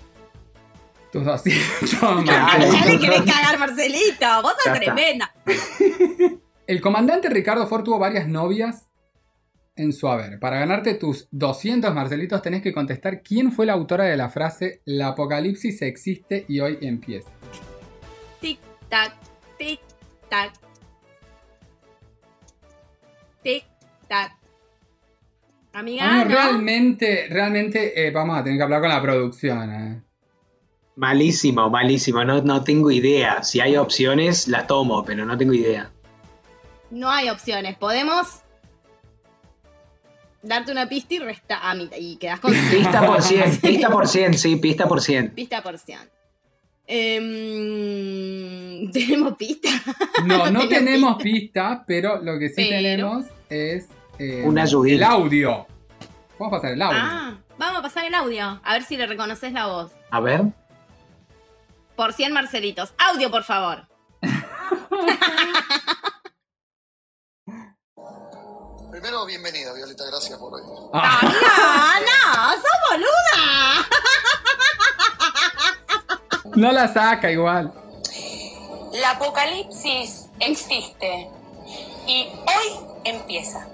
[1.12, 2.22] Tus 200 Claro.
[2.24, 2.80] Marcelitos.
[2.80, 4.26] Ya le querés cagar, Marcelito.
[4.44, 5.34] Vos sos tremenda.
[6.68, 8.88] El comandante Ricardo Ford tuvo varias novias
[9.76, 10.40] en su haber.
[10.40, 14.82] Para ganarte tus 200 Marcelitos tenés que contestar quién fue la autora de la frase
[14.86, 17.30] La apocalipsis existe y hoy empieza.
[18.42, 18.60] Tic,
[18.90, 19.14] tac,
[19.58, 19.80] tic,
[20.30, 20.54] tac.
[23.44, 23.66] Tic,
[24.08, 24.32] tac.
[25.74, 26.32] Amiga, Ah, ¿no?
[26.32, 29.72] realmente, realmente eh, vamos a tener que hablar con la producción.
[29.72, 30.02] eh.
[30.96, 32.24] Malísimo, malísimo.
[32.24, 33.44] No, no tengo idea.
[33.44, 35.92] Si hay opciones, las tomo, pero no tengo idea.
[36.96, 37.76] No hay opciones.
[37.78, 38.26] Podemos
[40.42, 44.08] darte una pista y resta a mitad y quedas con Pista por 100, pista por
[44.08, 45.32] 100, sí, pista por 100.
[45.32, 46.00] pista por cien.
[46.88, 47.30] Em,
[48.94, 49.70] tenemos pista.
[50.26, 53.88] No, no tenemos pista, pero lo que sí Pero- tenemos es
[54.20, 54.96] eh, Una ayudita.
[54.96, 55.68] el audio.
[56.40, 57.00] Vamos a pasar el audio.
[57.02, 58.62] Ah, vamos a pasar el audio.
[58.64, 59.92] A ver si le reconoces la voz.
[60.12, 60.44] A ver.
[61.98, 62.94] Por 100 Marcelitos.
[62.98, 63.88] Audio, por favor.
[69.06, 70.64] Primero, bienvenida, Violeta, gracias por hoy.
[70.92, 71.22] Ah.
[72.02, 72.54] ¡No!
[72.54, 73.86] ¡Sos boluda!
[76.56, 77.72] no la saca igual.
[78.94, 81.30] La apocalipsis existe.
[82.08, 83.68] Y hoy empieza.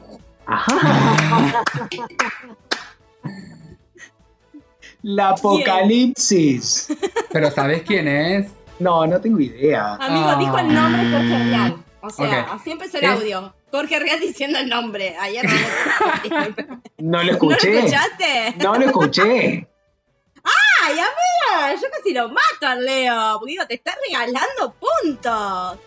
[0.48, 1.64] Ajá.
[5.04, 6.90] La apocalipsis.
[7.32, 8.52] Pero ¿sabés quién es?
[8.80, 9.94] No, no tengo idea.
[9.96, 10.36] Amigo, Ah.
[10.36, 11.84] dijo el nombre Jorge Real.
[12.02, 12.50] O sea, Ok.
[12.60, 13.54] así empezó el Es- audio.
[13.72, 15.16] Jorge Real diciendo el nombre.
[15.20, 15.56] Ayer no
[16.98, 17.72] No lo ¿No escuché.
[17.74, 18.56] lo escuchaste?
[18.64, 19.68] No lo escuché.
[20.44, 23.38] Ay, amiga, yo casi lo mato al Leo.
[23.40, 25.80] Porque digo, te está regalando puntos.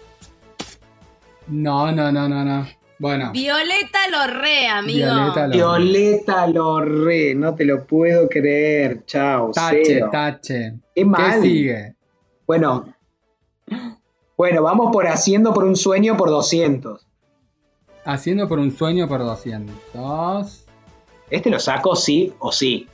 [1.49, 2.67] No, no, no, no, no.
[2.99, 5.07] Bueno, Violeta Lorre, amigo.
[5.07, 9.05] Violeta lo- Violeta Lorre, no te lo puedo creer.
[9.05, 10.09] Chao, Tache, cero.
[10.13, 10.75] tache.
[10.95, 11.43] Qué ¿Qué mal.
[11.43, 11.95] sigue?
[12.47, 12.95] Bueno.
[14.37, 17.04] Bueno, vamos por haciendo por un sueño por 200.
[18.05, 20.67] Haciendo por un sueño por 200.
[21.31, 22.89] Este lo saco sí o sí.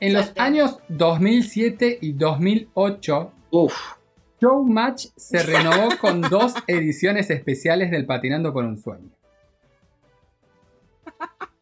[0.00, 3.74] En los años 2007 y 2008, Uf.
[4.40, 9.10] Showmatch se renovó con dos ediciones especiales del Patinando por un Sueño.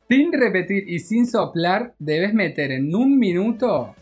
[0.09, 3.95] Sin repetir y sin soplar, debes meter en un minuto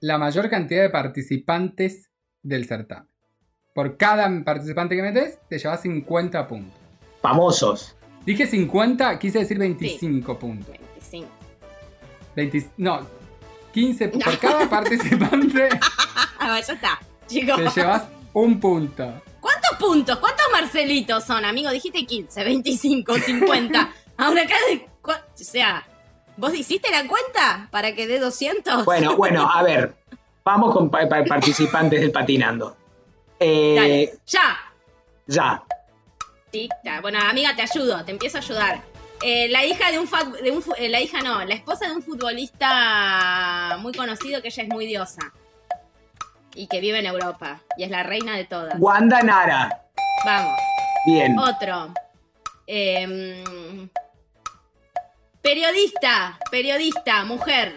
[0.00, 2.10] la mayor cantidad de participantes
[2.42, 3.08] del certamen.
[3.74, 6.85] Por cada participante que metes, te llevas 50 puntos.
[7.28, 7.96] Famosos.
[8.24, 10.68] Dije 50, quise decir 25 puntos.
[10.78, 11.28] 25.
[12.36, 13.06] 20 no,
[13.72, 15.68] 15 por cada participante
[16.38, 17.00] Ah, ya está.
[17.26, 17.56] Chicos.
[17.74, 19.22] te llevas Un punto.
[19.40, 20.18] ¿Cuántos puntos?
[20.18, 21.70] ¿Cuántos Marcelitos son, amigo?
[21.70, 23.90] Dijiste 15, 25, 50.
[24.18, 24.42] Ahora
[25.02, 25.84] cua- O sea,
[26.36, 28.84] ¿vos hiciste la cuenta para que dé 200?
[28.84, 29.94] Bueno, bueno, a ver.
[30.44, 32.76] Vamos con pa- pa- participantes del patinando.
[33.38, 34.56] Eh, Dale, ya.
[35.26, 35.62] ya.
[36.50, 37.02] Tic, tac.
[37.02, 38.82] Bueno, amiga, te ayudo, te empiezo a ayudar.
[39.22, 43.76] Eh, la hija de un, de eh, la hija no, la esposa de un futbolista
[43.80, 45.32] muy conocido que ella es muy diosa
[46.54, 48.74] y que vive en Europa y es la reina de todas.
[48.78, 49.84] Wanda Nara.
[50.24, 50.58] Vamos,
[51.06, 51.36] Bien.
[51.38, 51.92] otro.
[52.66, 53.88] Em,
[55.42, 57.76] periodista, periodista, mujer.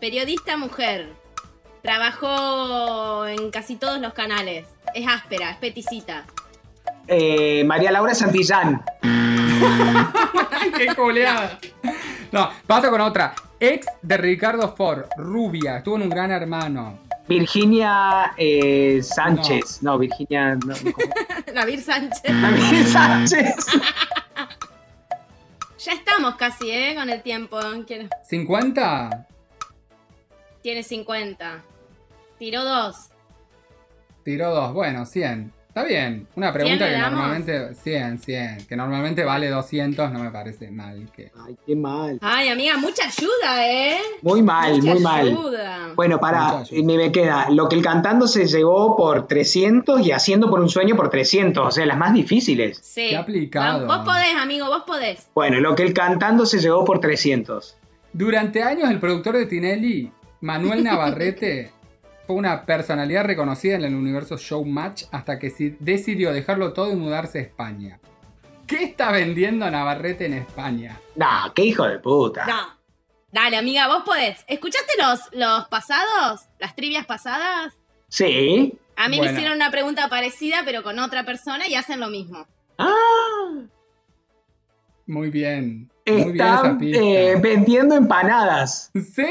[0.00, 1.08] Periodista, mujer.
[1.82, 4.66] Trabajó en casi todos los canales.
[4.94, 6.24] Es áspera, es peticita.
[7.14, 8.82] Eh, María Laura Santillán.
[9.02, 11.58] ¡Ay, qué coleada!
[12.30, 13.34] No, paso con otra.
[13.60, 16.98] Ex de Ricardo Ford, rubia, estuvo en un gran hermano.
[17.28, 19.82] Virginia eh, Sánchez.
[19.82, 20.54] No, Virginia.
[20.54, 20.74] no.
[21.54, 22.22] David Sánchez.
[22.24, 23.56] Virginia Sánchez.
[25.84, 26.94] Ya estamos casi, ¿eh?
[26.96, 27.58] Con el tiempo.
[27.88, 29.26] Quiero- ¿50?
[30.62, 31.60] Tiene 50.
[32.38, 33.08] Tiró dos.
[34.22, 34.72] Tiró dos.
[34.74, 35.52] Bueno, 100.
[35.74, 36.26] Está bien.
[36.36, 37.18] Una pregunta ¿Cien le que damos?
[37.18, 37.74] normalmente.
[37.82, 38.66] 100, 100.
[38.66, 41.08] Que normalmente vale 200, no me parece mal.
[41.16, 41.30] Que...
[41.46, 42.18] Ay, qué mal.
[42.20, 43.96] Ay, amiga, mucha ayuda, ¿eh?
[44.20, 45.28] Muy mal, Mucha muy mal.
[45.28, 45.92] ayuda.
[45.96, 46.78] Bueno, para, Muchachos.
[46.84, 50.68] me, me queda lo que el cantando se llevó por 300 y haciendo por un
[50.68, 52.78] sueño por 300, o sea, las más difíciles.
[52.82, 53.06] Sí.
[53.08, 53.86] Qué aplicado.
[53.86, 55.26] Vos podés, amigo, vos podés.
[55.34, 57.78] Bueno, lo que el cantando se llevó por 300.
[58.12, 60.12] Durante años, el productor de Tinelli,
[60.42, 61.70] Manuel Navarrete,
[62.32, 67.38] fue una personalidad reconocida en el universo Showmatch hasta que decidió dejarlo todo y mudarse
[67.38, 68.00] a España.
[68.66, 70.98] ¿Qué está vendiendo Navarrete en España?
[71.14, 72.46] Nah, qué hijo de puta.
[72.46, 72.80] No.
[73.32, 74.44] Dale, amiga, vos podés.
[74.48, 76.46] ¿Escuchaste los, los pasados?
[76.58, 77.74] ¿Las trivias pasadas?
[78.08, 78.78] Sí.
[78.96, 79.32] A mí Bueno.
[79.32, 82.46] me hicieron una pregunta parecida, pero con otra persona y hacen lo mismo.
[82.78, 83.60] Ah,
[85.06, 85.90] Muy bien.
[86.06, 88.90] Muy bien esa están eh, vendiendo empanadas.
[88.94, 89.22] ¡Sí!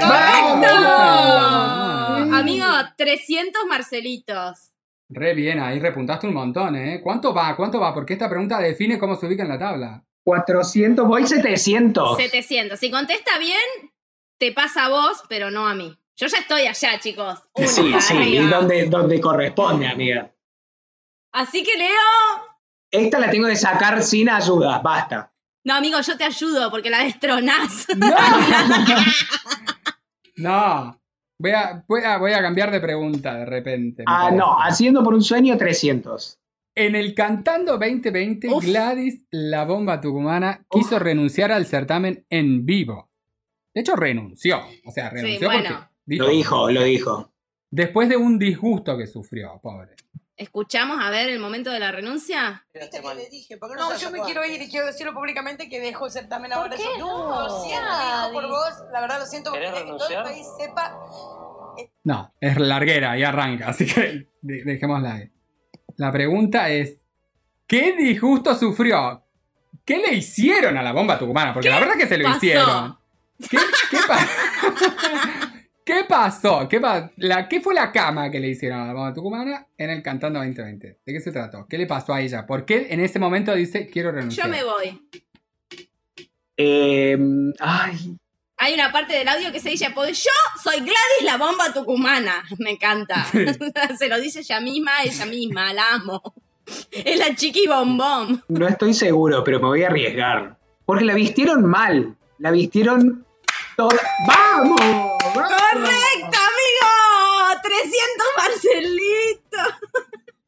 [0.00, 0.74] ¡Correcto!
[0.82, 2.32] ¡Vamos!
[2.38, 4.70] Amigo, 300 Marcelitos.
[5.08, 7.00] Re bien, ahí repuntaste un montón, ¿eh?
[7.02, 7.54] ¿Cuánto va?
[7.56, 7.94] ¿Cuánto va?
[7.94, 10.04] Porque esta pregunta define cómo se ubica en la tabla.
[10.24, 12.16] 400, voy 700.
[12.16, 12.78] 700.
[12.78, 13.92] Si contesta bien,
[14.38, 15.98] te pasa a vos, pero no a mí.
[16.16, 17.40] Yo ya estoy allá, chicos.
[17.54, 20.32] Una Sí, sí, y donde, donde corresponde, amiga.
[21.32, 21.90] Así que, Leo.
[22.90, 25.33] Esta la tengo que sacar sin ayuda, basta.
[25.64, 27.86] No, amigo, yo te ayudo porque la destronás.
[30.36, 31.00] No.
[31.38, 34.02] Voy a, voy a, voy a cambiar de pregunta de repente.
[34.06, 34.38] Ah, parece.
[34.38, 36.40] no, haciendo por un sueño 300.
[36.76, 38.64] En el Cantando 2020, Uf.
[38.64, 43.10] Gladys, la bomba tucumana, quiso renunciar al certamen en vivo.
[43.72, 44.60] De hecho, renunció.
[44.84, 45.88] O sea, renunció bueno.
[46.04, 47.32] porque Lo dijo, lo dijo.
[47.70, 49.94] Después de un disgusto que sufrió, pobre.
[50.36, 52.66] ¿Escuchamos a ver el momento de la renuncia?
[52.74, 53.56] ¿Viste que le dije?
[53.56, 56.12] ¿Por qué No, se yo me quiero ir y quiero decirlo públicamente que dejo el
[56.12, 56.76] certamen ¿Por ahora.
[56.76, 57.42] qué Yo- no?
[57.48, 58.68] Lo siento, hijo, por vos.
[58.92, 59.52] La verdad lo siento.
[59.52, 60.98] ¿Querés que todo el país sepa.
[62.02, 65.30] No, es larguera y arranca, así que de- dejémosla ahí.
[65.96, 66.96] La pregunta es:
[67.68, 69.22] ¿qué disgusto sufrió?
[69.84, 71.54] ¿Qué le hicieron a la bomba tucumana?
[71.54, 72.36] Porque la verdad es que se lo pasó?
[72.38, 72.98] hicieron.
[73.38, 73.58] ¿Qué,
[73.90, 74.18] qué pa-
[75.84, 76.66] ¿Qué pasó?
[76.68, 79.90] ¿Qué, pa- la, ¿Qué fue la cama que le hicieron a la bomba tucumana en
[79.90, 81.00] el Cantando 2020?
[81.04, 81.66] ¿De qué se trató?
[81.68, 82.46] ¿Qué le pasó a ella?
[82.46, 84.46] ¿Por qué en ese momento dice quiero renunciar?
[84.46, 85.00] Yo me voy.
[86.56, 87.18] Eh,
[87.60, 88.16] ay,
[88.56, 90.30] Hay una parte del audio que se dice, pues yo
[90.62, 92.44] soy Gladys la bomba tucumana.
[92.58, 93.26] Me encanta.
[93.98, 96.22] se lo dice ella misma, ella misma, la amo.
[96.90, 98.42] Es la chiqui bombón.
[98.48, 100.56] no estoy seguro, pero me voy a arriesgar.
[100.86, 102.16] Porque la vistieron mal.
[102.38, 103.26] La vistieron
[103.76, 103.96] toda.
[104.26, 104.80] ¡Vamos!
[104.80, 105.18] ¡Vamos!
[105.34, 107.60] ¡Correcto, amigo!
[107.62, 109.74] 300 Marcelitos.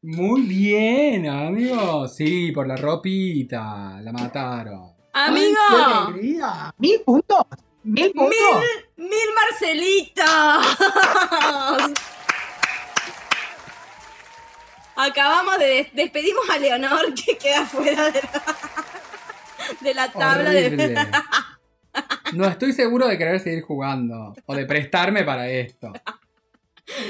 [0.01, 2.07] Muy bien, amigo.
[2.07, 3.99] Sí, por la ropita.
[4.01, 4.93] La mataron.
[5.13, 6.73] ¡Ay, Amigo, qué alegría!
[6.77, 7.43] ¡Mil puntos!
[7.83, 8.29] ¡Mil puntos!
[8.97, 10.25] mil, mil Marcelitos.
[14.95, 18.55] Acabamos de des- despedimos a Leonor que queda fuera de la,
[19.81, 21.07] de la tabla de...
[22.33, 25.91] No estoy seguro de querer seguir jugando o de prestarme para esto.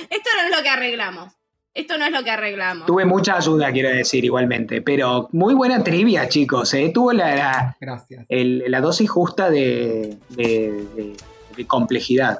[0.09, 1.33] Esto no es lo que arreglamos.
[1.73, 2.87] Esto no es lo que arreglamos.
[2.87, 4.81] Tuve mucha ayuda, quiero decir, igualmente.
[4.81, 6.73] Pero muy buena trivia, chicos.
[6.73, 6.89] ¿eh?
[6.91, 8.25] Tuvo la, la, Gracias.
[8.29, 11.15] el- la dosis justa de, de- de-
[11.55, 12.39] de complejidad.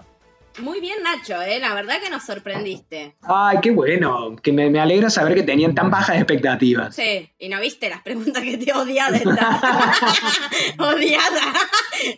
[0.60, 1.60] Muy bien, Nacho, ¿eh?
[1.60, 3.16] La verdad que nos sorprendiste.
[3.22, 4.36] Ay, qué bueno.
[4.42, 6.96] Que me, me alegra saber que tenían tan bajas expectativas.
[6.96, 9.18] Sí, y no viste las preguntas que te odiada.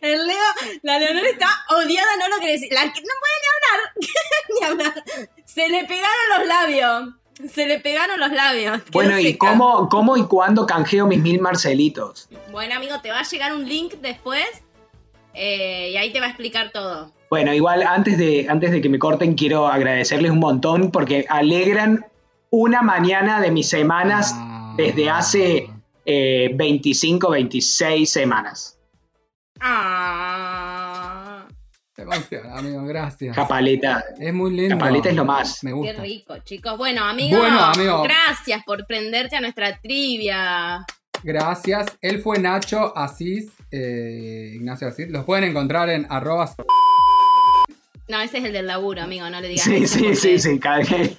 [0.01, 0.37] El Leo,
[0.83, 2.69] la Leonor está odiada, no lo quiere decir.
[2.71, 3.79] La, no puede ni hablar.
[4.49, 5.03] ni hablar.
[5.45, 7.09] Se le pegaron los labios.
[7.53, 8.81] Se le pegaron los labios.
[8.91, 9.49] Bueno, ¿y seca.
[9.49, 12.27] cómo, cómo y cuándo canjeo mis mil Marcelitos?
[12.51, 14.45] Bueno, amigo, te va a llegar un link después
[15.33, 17.11] eh, y ahí te va a explicar todo.
[17.29, 22.05] Bueno, igual antes de, antes de que me corten, quiero agradecerles un montón porque alegran
[22.49, 24.73] una mañana de mis semanas Ah.
[24.77, 25.69] desde hace
[26.05, 28.79] eh, 25, 26 semanas.
[29.61, 31.45] Ah,
[31.93, 33.35] Te emociona, amigo, gracias.
[33.35, 34.03] Japaleta.
[34.19, 34.75] Es muy lindo.
[34.77, 35.63] Japaleta es lo más.
[35.63, 36.01] Me qué gusta.
[36.01, 36.77] rico, chicos.
[36.77, 38.01] Bueno, amigo, Bueno, amigo.
[38.03, 40.79] gracias por prenderte a nuestra trivia.
[41.23, 41.85] Gracias.
[42.01, 45.09] Él fue Nacho Asís, eh, Ignacio Asís.
[45.09, 46.53] Los pueden encontrar en arroba.
[48.07, 50.57] No, ese es el del laburo, amigo, no le digas Sí, sí, sí, sí.
[50.59, 51.17] cada vez-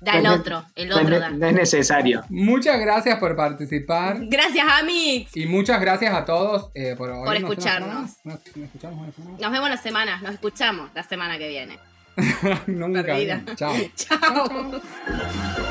[0.00, 1.30] Da el otro, el otro no- da.
[1.30, 2.24] no es necesario.
[2.30, 4.16] Muchas gracias por participar.
[4.22, 5.36] Gracias, Amix.
[5.36, 8.10] Y muchas gracias a todos eh, por, escucharnos.
[8.24, 9.40] Nos, nos escuchamos más.
[9.40, 11.78] Nos vemos la semana, nos escuchamos la semana que viene.
[12.66, 13.02] Nunca.
[13.02, 13.42] Perdida.
[13.56, 13.74] Chao.
[13.96, 14.80] Chao.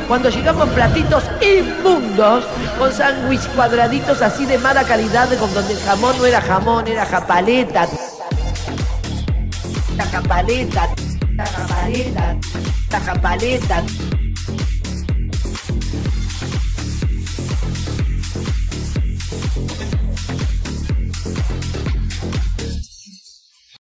[0.08, 2.46] Cuando llegamos platitos inmundos,
[2.78, 7.06] con sándwich cuadraditos así de mala calidad, con donde el jamón no era jamón, era
[7.06, 7.88] japaleta.
[9.96, 10.90] La japaleta,
[11.36, 12.38] la japaleta,
[12.90, 13.84] la japaleta.